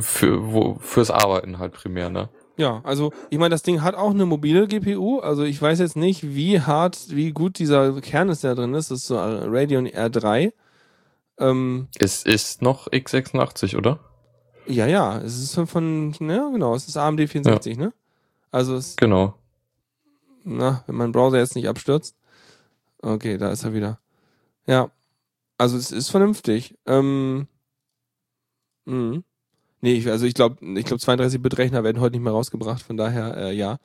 [0.00, 2.28] für, wo, fürs Arbeiten halt primär, ne?
[2.56, 5.18] Ja, also ich meine, das Ding hat auch eine mobile GPU.
[5.18, 8.90] Also ich weiß jetzt nicht, wie hart, wie gut dieser Kern ist, der drin ist.
[8.90, 10.52] Das ist so Radeon R3.
[11.38, 13.98] Ähm, Es ist noch x86, oder?
[14.66, 17.92] ja, ja, es ist von, ja genau, es ist AMD 64, ne?
[18.50, 19.34] Also es, Genau.
[20.44, 22.14] na, wenn mein Browser jetzt nicht abstürzt.
[23.02, 23.98] Okay, da ist er wieder.
[24.66, 24.90] Ja,
[25.58, 26.76] also es ist vernünftig.
[26.86, 27.48] Ähm,
[28.86, 29.22] mh.
[29.84, 33.36] Nee, ich, also ich glaube, ich glaube 32-Bit-Rechner werden heute nicht mehr rausgebracht, von daher
[33.36, 33.76] äh, ja.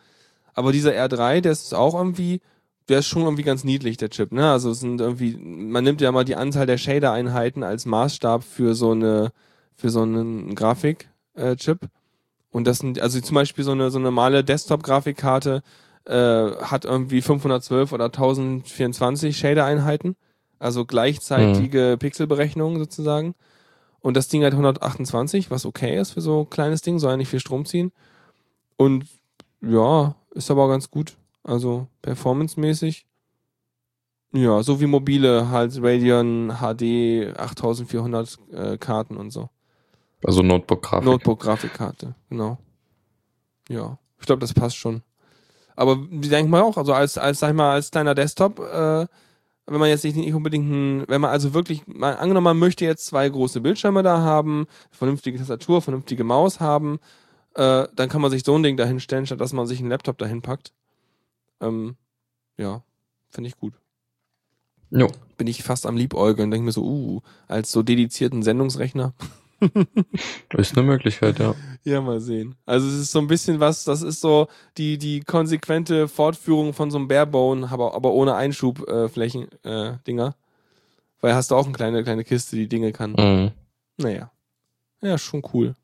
[0.53, 2.39] Aber dieser R3, der ist auch irgendwie,
[2.87, 4.49] der ist schon irgendwie ganz niedlich, der Chip, ne?
[4.49, 8.75] Also es sind irgendwie, man nimmt ja mal die Anzahl der Shader-Einheiten als Maßstab für
[8.75, 9.33] so eine,
[9.75, 11.79] für so einen Grafik-Chip.
[12.49, 15.63] Und das sind, also zum Beispiel so eine, so eine normale Desktop-Grafikkarte
[16.05, 16.13] äh,
[16.61, 20.15] hat irgendwie 512 oder 1024 Shader-Einheiten.
[20.59, 23.35] Also gleichzeitige Pixelberechnungen sozusagen.
[24.01, 27.17] Und das Ding hat 128, was okay ist für so ein kleines Ding, soll ja
[27.17, 27.91] nicht viel Strom ziehen.
[28.77, 29.05] Und
[29.61, 31.17] ja, ist aber ganz gut.
[31.43, 33.05] Also performancemäßig.
[34.31, 39.49] Ja, so wie mobile halt Radeon HD 8400 äh, Karten und so.
[40.23, 41.05] Also Notebook-Grafik.
[41.05, 42.57] Notebook-Grafikkarte, genau.
[43.69, 45.01] Ja, ich glaube, das passt schon.
[45.75, 49.07] Aber die denkt man auch, also als, als, sag ich mal, als kleiner Desktop, äh,
[49.69, 52.85] wenn man jetzt nicht, nicht unbedingt ein, wenn man also wirklich, mal, angenommen, man möchte
[52.85, 56.99] jetzt zwei große Bildschirme da haben, vernünftige Tastatur, vernünftige Maus haben,
[57.55, 59.89] äh, dann kann man sich so ein Ding dahin stellen, statt dass man sich einen
[59.89, 60.73] Laptop dahin packt.
[61.61, 61.95] Ähm,
[62.57, 62.83] ja,
[63.29, 63.73] finde ich gut.
[64.91, 65.07] Jo.
[65.37, 69.13] Bin ich fast am Liebäugeln, denke mir so, uh, als so dedizierten Sendungsrechner.
[70.57, 71.55] Ist eine Möglichkeit, ja.
[71.83, 72.55] Ja, mal sehen.
[72.65, 74.47] Also es ist so ein bisschen was, das ist so
[74.77, 80.35] die, die konsequente Fortführung von so einem Barebone, aber, aber ohne Einschubflächen, äh, Dinger.
[81.21, 83.11] Weil hast du auch eine kleine, kleine Kiste, die Dinge kann.
[83.11, 83.51] Mhm.
[83.97, 84.31] Naja.
[85.01, 85.75] Ja, schon cool.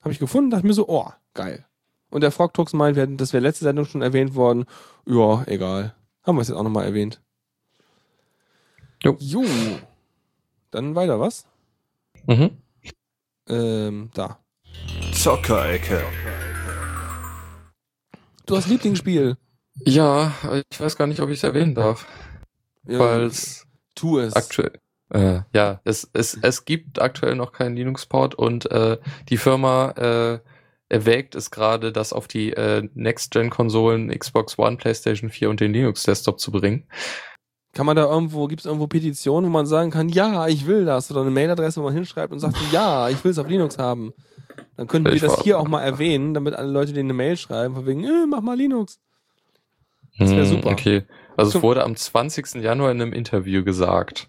[0.00, 1.64] Habe ich gefunden, dachte mir so, oh, geil.
[2.10, 4.64] Und der Frog Talks meint, wir hatten- das wäre letzte Sendung schon erwähnt worden.
[5.06, 5.94] Ja, egal.
[6.22, 7.20] Haben wir es jetzt auch nochmal erwähnt.
[9.02, 9.16] Jo.
[9.18, 9.44] Jo.
[10.70, 11.46] Dann weiter, was?
[12.26, 12.50] Mhm.
[13.48, 14.38] Ähm, da.
[15.12, 16.02] Zockerecke.
[18.46, 19.36] Du hast Lieblingsspiel.
[19.84, 20.32] Ja,
[20.70, 22.06] ich weiß gar nicht, ob ich es erwähnen darf,
[22.86, 24.34] Ja, weil es tu es.
[24.36, 24.78] aktuell,
[25.10, 28.98] äh, ja, es, es, es gibt aktuell noch keinen Linux-Port und äh,
[29.30, 30.38] die Firma äh,
[30.88, 36.38] erwägt es gerade, das auf die äh, Next-Gen-Konsolen Xbox One, PlayStation 4 und den Linux-Desktop
[36.38, 36.86] zu bringen.
[37.74, 40.84] Kann man da irgendwo, gibt es irgendwo Petitionen, wo man sagen kann, ja, ich will
[40.84, 41.10] das?
[41.10, 44.12] Oder eine Mailadresse, wo man hinschreibt und sagt, ja, ich will es auf Linux haben.
[44.76, 47.74] Dann könnten wir das hier auch mal erwähnen, damit alle Leute denen eine Mail schreiben,
[47.74, 49.00] von wegen, äh, mach mal Linux.
[50.18, 50.70] Das wär Hm, super.
[50.70, 51.02] Okay,
[51.36, 52.62] also es wurde am 20.
[52.62, 54.28] Januar in einem Interview gesagt.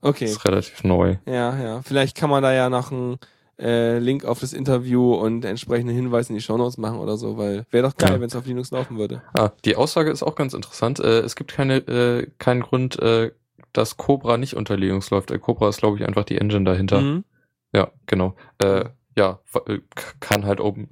[0.00, 0.24] Okay.
[0.26, 1.16] Das ist relativ neu.
[1.26, 1.82] Ja, ja.
[1.82, 3.18] Vielleicht kann man da ja noch einen
[3.58, 7.66] äh, Link auf das Interview und entsprechenden Hinweis in die Shownotes machen oder so, weil
[7.70, 8.20] wäre doch geil, Ja.
[8.20, 9.22] wenn es auf Linux laufen würde.
[9.38, 10.98] Ah, die Aussage ist auch ganz interessant.
[11.00, 13.30] Äh, es gibt keine, äh, keinen Grund, äh,
[13.72, 15.30] dass Cobra nicht unter Linux läuft.
[15.30, 17.00] Äh, Cobra ist, glaube ich, einfach die Engine dahinter.
[17.00, 17.24] Mhm.
[17.72, 18.34] Ja, genau.
[18.58, 18.84] Äh,
[19.16, 19.78] ja, äh,
[20.20, 20.88] kann halt Open,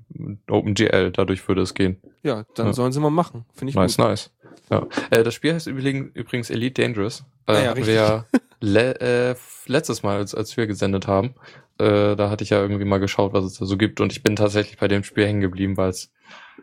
[0.49, 1.97] OpenGL, dadurch würde es gehen.
[2.23, 2.73] Ja, dann Ja.
[2.73, 3.45] sollen sie mal machen.
[3.55, 4.07] Finde ich Nice, gut.
[4.07, 4.31] nice.
[4.71, 4.87] Ja.
[5.11, 7.25] Äh, das Spiel heißt übrigens, Elite Dangerous.
[7.47, 7.95] Äh, Ah ja, richtig.
[7.95, 8.27] wir
[8.61, 9.35] le äh,
[9.67, 11.35] letztes Mal, als, als wir gesendet haben,
[11.79, 14.23] äh, da hatte ich ja irgendwie mal geschaut, was es da so gibt und ich
[14.23, 16.11] bin tatsächlich bei dem Spiel hängen geblieben, weil es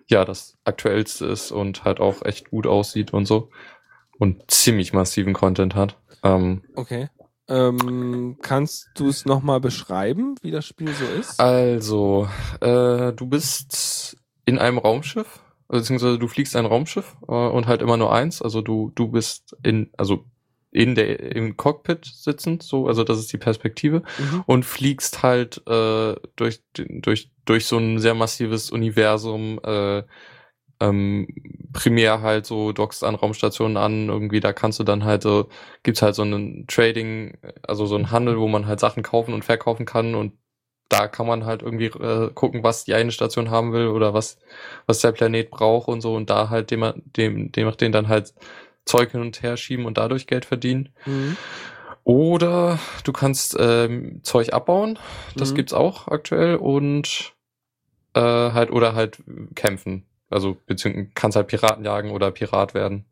[0.07, 3.49] ja das aktuellste ist und halt auch echt gut aussieht und so
[4.18, 5.97] und ziemlich massiven Content hat.
[6.24, 7.10] Ähm, Okay.
[7.47, 11.39] Ähm, kannst du es nochmal beschreiben, wie das Spiel so ist?
[11.39, 12.30] also,
[12.62, 17.97] äh, du bist in einem Raumschiff beziehungsweise du fliegst ein Raumschiff äh, und halt immer
[17.97, 18.41] nur eins.
[18.41, 20.26] Also du, du bist in, also
[20.72, 24.43] in der im Cockpit sitzend, so, also das ist die Perspektive, Mhm.
[24.45, 30.03] und fliegst halt äh, durch, durch, durch so ein sehr massives Universum, äh,
[30.82, 31.28] ähm,
[31.74, 35.49] primär halt so dockst an Raumstationen an, irgendwie, da kannst du dann halt so,
[35.84, 39.43] gibt's halt so einen Trading, also so einen Handel, wo man halt Sachen kaufen und
[39.45, 40.34] verkaufen kann und
[40.89, 44.39] da kann man halt irgendwie äh, gucken, was die eine Station haben will oder was,
[44.88, 46.84] was der Planet braucht und so und da halt dem,
[47.15, 48.34] dem, dem, den dann halt
[48.86, 50.89] Zeug hin und her schieben und dadurch Geld verdienen.
[51.05, 51.38] Mhm.
[52.03, 54.97] Oder du kannst ähm, Zeug abbauen,
[55.36, 55.55] das Mhm.
[55.55, 57.34] gibt's auch aktuell und
[58.15, 59.21] äh, halt oder halt
[59.55, 60.05] kämpfen.
[60.30, 63.05] Also beziehungsweise kannst halt Piraten jagen oder Pirat werden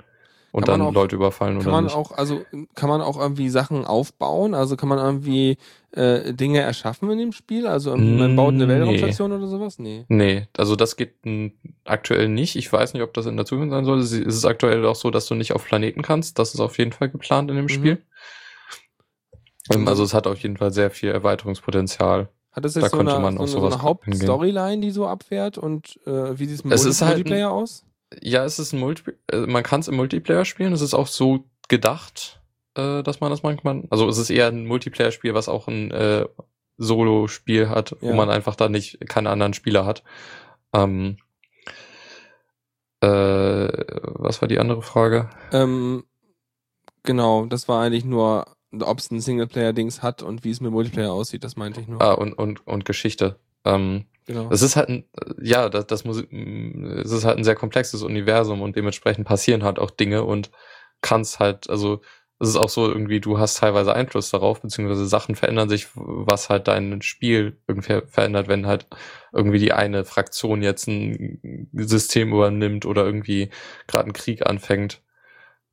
[0.58, 1.96] und dann auch- Leute überfallen Kann oder man nicht.
[1.96, 2.42] auch, also
[2.76, 4.54] kann man auch irgendwie Sachen aufbauen?
[4.54, 5.58] Also kann man irgendwie
[5.92, 7.66] äh, Dinge erschaffen in dem Spiel?
[7.68, 8.74] Also man baut eine Mm, nee.
[8.74, 9.80] Weltraumstation oder sowas?
[9.80, 10.06] Nee.
[10.10, 11.54] Nee, also das geht m,
[11.86, 12.56] aktuell nicht.
[12.56, 14.00] Ich weiß nicht, ob das in der Zukunft sein soll.
[14.00, 16.38] Es ist aktuell auch so, dass du nicht auf Planeten kannst.
[16.40, 17.70] Das ist auf jeden Fall geplant in dem Mhm.
[17.70, 18.02] Spiel.
[19.74, 22.30] Ähm, also es hat auf jeden Fall sehr viel Erweiterungspotenzial.
[22.52, 24.30] Hat das Da jetzt so könnte eine, man so auch eine, so sowas eine hingehen.
[24.30, 25.58] Hauptstoryline, die so abfährt?
[25.58, 27.84] Und äh, wie sieht es mit Es Multi ist halt ein- Multiplayer aus?
[28.22, 30.74] Ja, es ist ein Multi äh, man kann es im Multiplayer spielen.
[30.74, 32.42] Es ist auch so gedacht,
[32.76, 33.84] äh, dass man das manchmal.
[33.90, 36.26] Also es ist eher ein Multiplayer-Spiel, was auch ein äh,
[36.78, 37.98] Solo-Spiel hat, Ja.
[38.02, 40.04] wo man einfach da nicht keine anderen Spieler hat.
[40.74, 41.18] Ähm,
[43.02, 45.30] äh, was war die andere Frage?
[45.52, 46.04] Ähm,
[47.04, 48.46] genau, das war eigentlich nur,
[48.80, 52.02] ob es ein Singleplayer-Dings hat und wie es mit Multiplayer aussieht, das meinte ich nur.
[52.02, 53.40] Ah, und, und, und Geschichte.
[53.66, 54.50] Ähm, genau.
[54.52, 55.06] Es ist halt ein,
[55.42, 59.80] ja, das, das muss, es ist halt ein sehr komplexes Universum und dementsprechend passieren halt
[59.80, 60.52] auch Dinge und
[61.02, 62.02] kannst halt, also
[62.40, 66.50] es ist auch so irgendwie, du hast teilweise Einfluss darauf, beziehungsweise Sachen verändern sich, was
[66.50, 68.86] halt dein Spiel irgendwie verändert, wenn halt
[69.34, 73.50] irgendwie die eine Fraktion jetzt ein System übernimmt oder irgendwie
[73.88, 75.02] gerade einen Krieg anfängt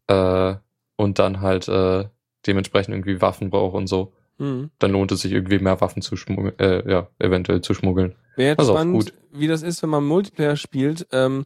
[0.07, 0.55] äh,
[0.96, 2.07] und dann halt äh,
[2.46, 4.14] dementsprechend irgendwie Waffen braucht und so.
[4.38, 4.70] Mhm.
[4.78, 8.16] Dann lohnt es sich irgendwie mehr Waffen zu schmuggeln, äh, ja, eventuell zu schmuggeln.
[8.37, 9.14] Wäre jetzt auch spannend, gut.
[9.32, 11.45] wie das ist, wenn man Multiplayer spielt ähm,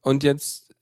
[0.00, 0.74] und jetzt,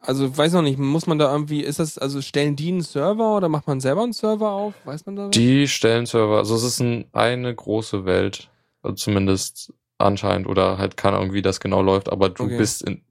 [0.00, 3.36] also weiß noch nicht, muss man da irgendwie, ist das, also stellen die einen Server
[3.36, 4.74] oder macht man selber einen Server auf?
[4.84, 5.30] Weiß man da was?
[5.30, 8.50] Die stellen Server, also es ist ein, eine große Welt,
[8.82, 12.58] also zumindest anscheinend, oder halt keine Ahnung, wie das genau läuft, aber du Okay.
[12.58, 13.04] bist in,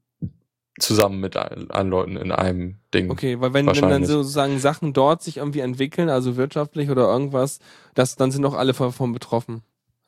[0.78, 3.10] zusammen mit allen Leuten in einem Ding.
[3.10, 7.58] Okay, weil wenn, wenn dann sozusagen Sachen dort sich irgendwie entwickeln, also wirtschaftlich oder irgendwas,
[7.94, 9.62] das, dann sind auch alle davon betroffen.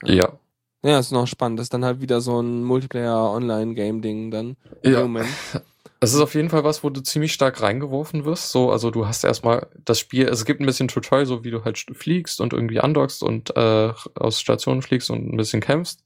[0.05, 0.14] Ja.
[0.14, 0.39] Ja,
[0.83, 1.59] ist noch spannend.
[1.59, 4.57] Das ist dann halt wieder so ein Multiplayer-Online-Game-Ding dann.
[4.83, 5.01] im Ja.
[5.03, 5.28] Moment.
[6.03, 8.53] Es ist auf jeden Fall was, wo du ziemlich stark reingeworfen wirst.
[8.53, 11.62] So, also du hast erstmal das Spiel, es gibt ein bisschen Tutorial, so wie du
[11.62, 16.03] halt fliegst und irgendwie andockst und äh, aus Stationen fliegst und ein bisschen kämpfst.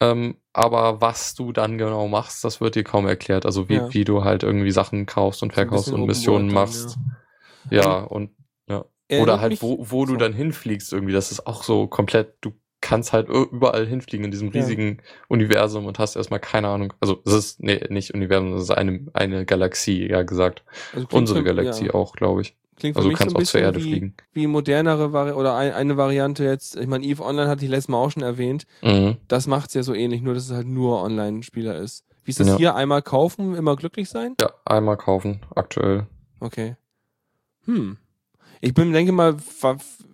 [0.00, 3.46] Ähm, aber was du dann genau machst, das wird dir kaum erklärt.
[3.46, 3.94] Also wie, Ja.
[3.94, 6.98] wie du halt irgendwie Sachen kaufst und verkaufst und Missionen dann, machst.
[7.70, 8.32] Ja, und
[8.68, 10.16] oder Erinnert halt, mich- wo, wo du so.
[10.18, 11.14] dann hinfliegst irgendwie.
[11.14, 12.52] Das ist auch so komplett, du
[12.88, 14.60] kannst halt überall hinfliegen in diesem Ja.
[14.60, 16.94] riesigen Universum und hast erstmal keine Ahnung.
[17.00, 20.64] Also es ist, nee, nicht Universum, das ist eine, eine Galaxie, ja gesagt.
[20.94, 21.94] Also Unsere für- Galaxie ja.
[21.94, 22.56] auch, glaube ich.
[22.76, 24.14] Klingt Also du kannst so auch zur Erde wie, fliegen.
[24.32, 27.88] wie modernere Vari oder ein, eine Variante jetzt, ich meine, EVE Online hatte ich letztes
[27.88, 29.16] Mal auch schon erwähnt, Mhm.
[29.26, 32.04] das macht's ja so ähnlich, nur dass es halt nur Online-Spieler ist.
[32.24, 32.56] Wie ist das Ja.
[32.56, 32.74] hier?
[32.76, 34.34] Einmal kaufen, immer glücklich sein?
[34.40, 36.06] Ja, einmal kaufen, aktuell.
[36.40, 36.76] Okay.
[37.64, 37.96] Hm.
[38.60, 39.36] Ich bin, denke mal,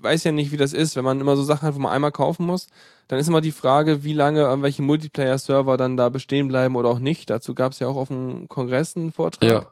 [0.01, 2.13] weiß ja nicht, wie das ist, wenn man immer so Sachen hat, wo man einmal
[2.13, 2.69] kaufen muss,
[3.09, 6.99] dann ist immer die Frage, wie lange irgendwelche Multiplayer-Server dann da bestehen bleiben oder auch
[6.99, 7.31] nicht.
[7.31, 9.51] Dazu gab's ja auch auf dem Kongress einen Vortrag.
[9.51, 9.67] Ja.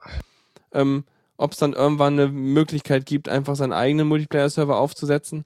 [0.73, 1.05] ähm,
[1.37, 5.45] ob es dann irgendwann eine Möglichkeit gibt, einfach seinen eigenen Multiplayer-Server aufzusetzen,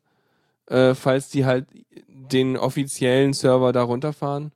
[0.66, 1.66] äh, falls die halt
[2.08, 4.52] den offiziellen Server da runterfahren.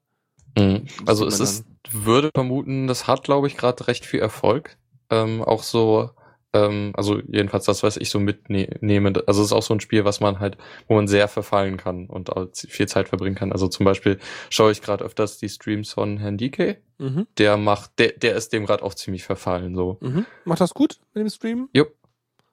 [0.59, 0.87] Mhm.
[1.07, 4.77] Also es ist, würde vermuten, das hat, glaube ich, gerade recht viel Erfolg.
[5.09, 6.11] Ähm, auch so,
[6.53, 9.13] ähm, also jedenfalls das, was ich so mitnehme.
[9.27, 10.57] Also es ist auch so ein Spiel, was man halt,
[10.89, 13.53] wo man sehr verfallen kann und auch viel Zeit verbringen kann.
[13.53, 14.19] Also zum Beispiel
[14.51, 16.79] schaue ich gerade öfters die Streams von Herrn DK.
[16.99, 17.27] Mhm.
[17.39, 19.75] Der macht, der, der ist dem gerade auch ziemlich verfallen.
[19.75, 20.27] So, Mhm.
[20.45, 21.69] Macht das gut mit dem Stream?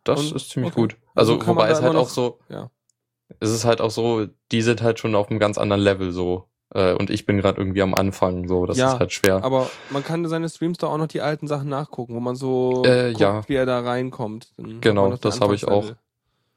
[0.03, 0.81] das Und- ist ziemlich okay.
[0.81, 0.97] gut.
[1.15, 2.71] Also Also, wobei es halt immer auch noch- so, Ja.
[3.41, 6.47] es ist halt auch so, die sind halt schon auf einem ganz anderen Level so.
[6.73, 9.43] Äh, und ich bin gerade irgendwie am Anfang, so, das Ja, ist halt schwer.
[9.43, 12.83] Aber man kann seine Streams da auch noch die alten Sachen nachgucken, wo man so
[12.85, 13.47] Äh, guckt, ja.
[13.47, 14.53] wie er da reinkommt.
[14.57, 15.93] Dann Genau, das habe ich auch.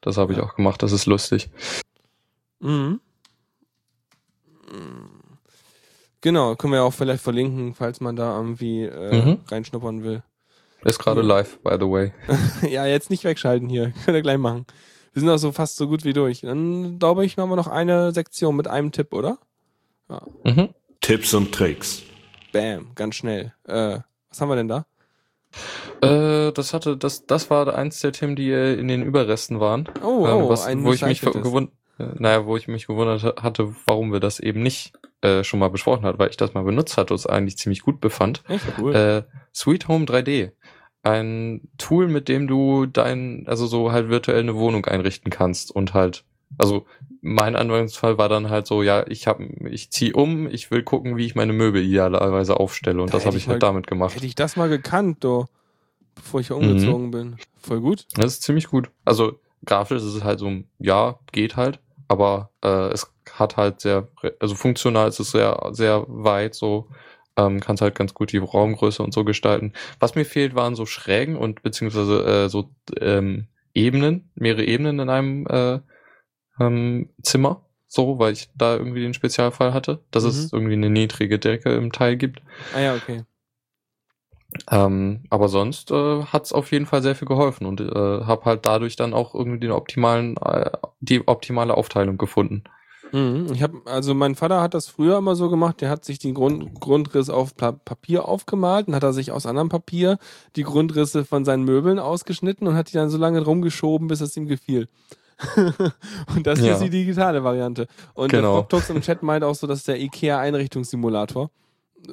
[0.00, 0.44] Das habe ich Ja.
[0.44, 1.50] auch gemacht, das ist lustig.
[2.60, 3.00] Mhm.
[6.20, 9.38] Genau, können wir auch vielleicht verlinken, falls man da irgendwie äh, Mhm.
[9.48, 10.22] reinschnuppern will.
[10.84, 12.12] Ist gerade live, by the way.
[12.70, 13.92] ja, jetzt nicht wegschalten hier.
[14.04, 14.66] Könnt ihr gleich machen.
[15.12, 16.42] Wir sind auch so fast so gut wie durch.
[16.42, 19.38] Dann glaube ich, machen wir noch eine Sektion mit einem Tipp, oder?
[20.44, 20.70] Mhm.
[21.00, 22.02] Tipps und Tricks.
[22.52, 23.54] Bam, ganz schnell.
[23.66, 23.98] Äh,
[24.28, 24.86] Was haben wir denn da?
[26.02, 29.88] Äh, das hatte, das, das war eins der Themen, die äh, in den Überresten waren.
[30.02, 33.74] Oh, ähm, oh, was, ein wo ich mich gewundert, naja, wo ich mich gewundert hatte,
[33.86, 34.92] warum wir das eben nicht
[35.22, 37.82] äh, schon mal besprochen hat, weil ich das mal benutzt hatte und es eigentlich ziemlich
[37.82, 38.42] gut befand.
[38.48, 38.94] Echt cool.
[38.94, 39.22] Äh,
[39.54, 40.52] Sweet Home 3D.
[41.02, 45.94] Ein Tool, mit dem du dein, also so halt virtuell eine Wohnung einrichten kannst und
[45.94, 46.24] halt,
[46.58, 46.86] also
[47.22, 51.16] mein Anwendungsfall war dann halt so, ja, ich hab, ich zieh um, ich will gucken,
[51.16, 54.14] wie ich meine Möbel idealerweise aufstelle und Da das habe ich halt mal- damit gemacht.
[54.14, 55.46] Hätte ich das mal gekannt, do,
[56.14, 56.62] bevor ich hier Mhm.
[56.70, 57.36] umgezogen bin.
[57.60, 58.06] Voll gut.
[58.14, 58.90] Das ist ziemlich gut.
[59.04, 61.78] Also grafisch ist es halt so, ja, geht halt,
[62.08, 64.08] aber äh, es hat halt sehr,
[64.40, 66.88] also funktional ist es sehr, sehr weit so.
[67.36, 69.72] Ähm, kannst halt ganz gut die Raumgröße und so gestalten.
[70.00, 75.08] Was mir fehlt, waren so Schrägen und beziehungsweise äh, so ähm, Ebenen, mehrere Ebenen in
[75.10, 75.78] einem äh,
[76.60, 77.62] ähm, Zimmer.
[77.88, 80.48] So, weil ich da irgendwie den Spezialfall hatte, dass es Mhm.
[80.52, 82.40] irgendwie eine niedrige Decke im Teil gibt.
[82.72, 83.24] Ah ja, okay.
[84.70, 87.86] Ähm, aber sonst äh, hat's auf jeden Fall sehr viel geholfen und äh,
[88.24, 92.64] habe halt dadurch dann auch irgendwie den optimalen, äh, die optimale Aufteilung gefunden.
[93.12, 93.48] Mhm.
[93.52, 96.34] Ich habe, also mein Vater hat das früher immer so gemacht, der hat sich den
[96.34, 100.18] Grund, Grundriss auf Pa- Papier aufgemalt und hat er sich aus anderem Papier
[100.54, 104.36] die Grundrisse von seinen Möbeln ausgeschnitten und hat die dann so lange rumgeschoben, bis es
[104.36, 104.88] ihm gefiel.
[106.36, 106.74] und das hier Ja.
[106.74, 107.86] ist die digitale Variante.
[108.14, 108.42] Und Genau.
[108.42, 111.50] der Frogtox im Chat meint auch so, das ist der IKEA-Einrichtungssimulator.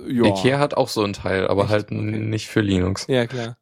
[0.07, 0.25] Ja.
[0.25, 1.71] Ikea hat auch so einen Teil, aber Echt?
[1.71, 1.95] halt Okay.
[2.01, 3.05] nicht für Linux.
[3.07, 3.57] Ja, klar.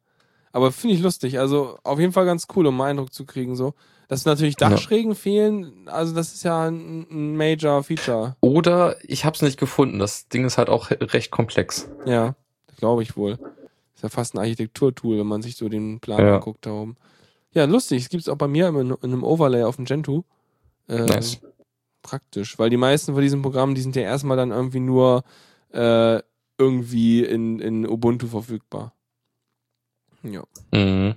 [0.52, 1.38] Aber finde ich lustig.
[1.38, 3.54] Also auf jeden Fall ganz cool, um einen Eindruck zu kriegen.
[3.56, 3.74] So.
[4.08, 4.70] Dass natürlich Ja.
[4.70, 8.36] Dachschrägen fehlen, also das ist ja ein, ein Major Feature.
[8.40, 9.98] Oder ich habe es nicht gefunden.
[9.98, 11.88] Das Ding ist halt auch recht komplex.
[12.06, 12.34] Ja,
[12.78, 13.32] glaube ich wohl.
[13.94, 16.34] Ist ja fast ein Architekturtool, wenn man sich so den Plan Ja.
[16.36, 16.96] anguckt da oben.
[17.56, 18.02] Ja, lustig.
[18.02, 20.24] Es gibt es auch bei mir in, in einem Overlay auf dem Gentoo.
[20.88, 21.40] Äh, Nice.
[22.02, 22.58] Praktisch.
[22.58, 25.24] Weil die meisten von diesen Programmen, die sind ja erstmal dann irgendwie nur
[25.72, 26.20] äh,
[26.58, 28.92] irgendwie in, in Ubuntu verfügbar.
[30.22, 30.44] Ja.
[30.70, 31.14] Mhm.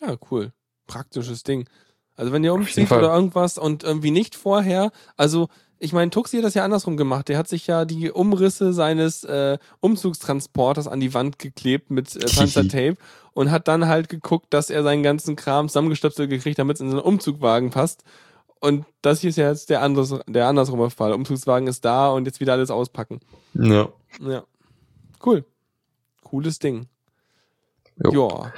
[0.00, 0.52] Ja, cool.
[0.88, 1.68] Praktisches Ding.
[2.16, 5.48] Also wenn ihr umzieht oder irgendwas und irgendwie nicht vorher, also
[5.84, 7.28] ich meine, Tuxi hat das ja andersrum gemacht.
[7.28, 12.20] Der hat sich ja die Umrisse seines äh, Umzugstransporters an die Wand geklebt mit äh,
[12.34, 12.96] Panzertape
[13.34, 16.90] und hat dann halt geguckt, dass er seinen ganzen Kram zusammengestöpselt gekriegt, damit es in
[16.90, 18.02] seinen Umzugwagen passt.
[18.60, 21.12] Und das hier ist ja jetzt der, anderes, der andersrume Fall.
[21.12, 23.20] Umzugswagen ist da und jetzt wieder alles auspacken.
[23.52, 23.90] Ja.
[24.20, 24.44] Ja.
[25.24, 25.44] Cool.
[26.22, 26.86] Cooles Ding.
[28.02, 28.30] Jo.
[28.30, 28.52] Ja.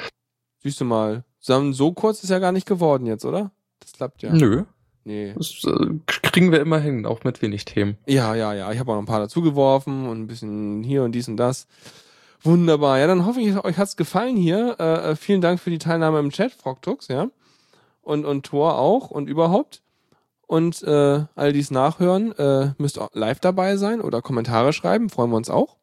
[0.63, 1.25] Siehst du mal.
[1.41, 3.51] So kurz ist ja gar nicht geworden jetzt, oder?
[3.81, 4.33] Das klappt ja.
[4.33, 4.65] Nö.
[5.07, 5.35] Nee.
[5.37, 7.97] Das äh, kriegen wir immer hin, auch mit wenig Themen.
[8.07, 8.73] Ja, ja, ja.
[8.73, 11.69] Ich habe auch noch ein paar dazugeworfen und ein bisschen hier und dies und das.
[12.43, 12.99] Wunderbar.
[12.99, 14.75] Ja, dann hoffe ich, euch hat's gefallen hier.
[14.81, 17.29] Äh, äh, vielen Dank für die Teilnahme im Chat, Frogtux, ja.
[18.03, 19.81] Und, und Tor auch und überhaupt.
[20.49, 25.31] Und äh, all dies nachhören, äh, müsst auch live dabei sein oder Kommentare schreiben, freuen
[25.31, 25.77] wir uns auch.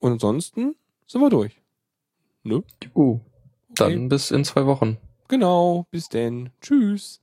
[0.00, 0.74] Und ansonsten
[1.06, 1.62] sind wir durch.
[2.42, 2.62] Ne?
[2.94, 3.20] Uh.
[3.74, 4.08] Dann Okay.
[4.08, 4.98] bis in zwei Wochen.
[5.28, 6.50] Genau, bis denn.
[6.60, 7.22] Tschüss.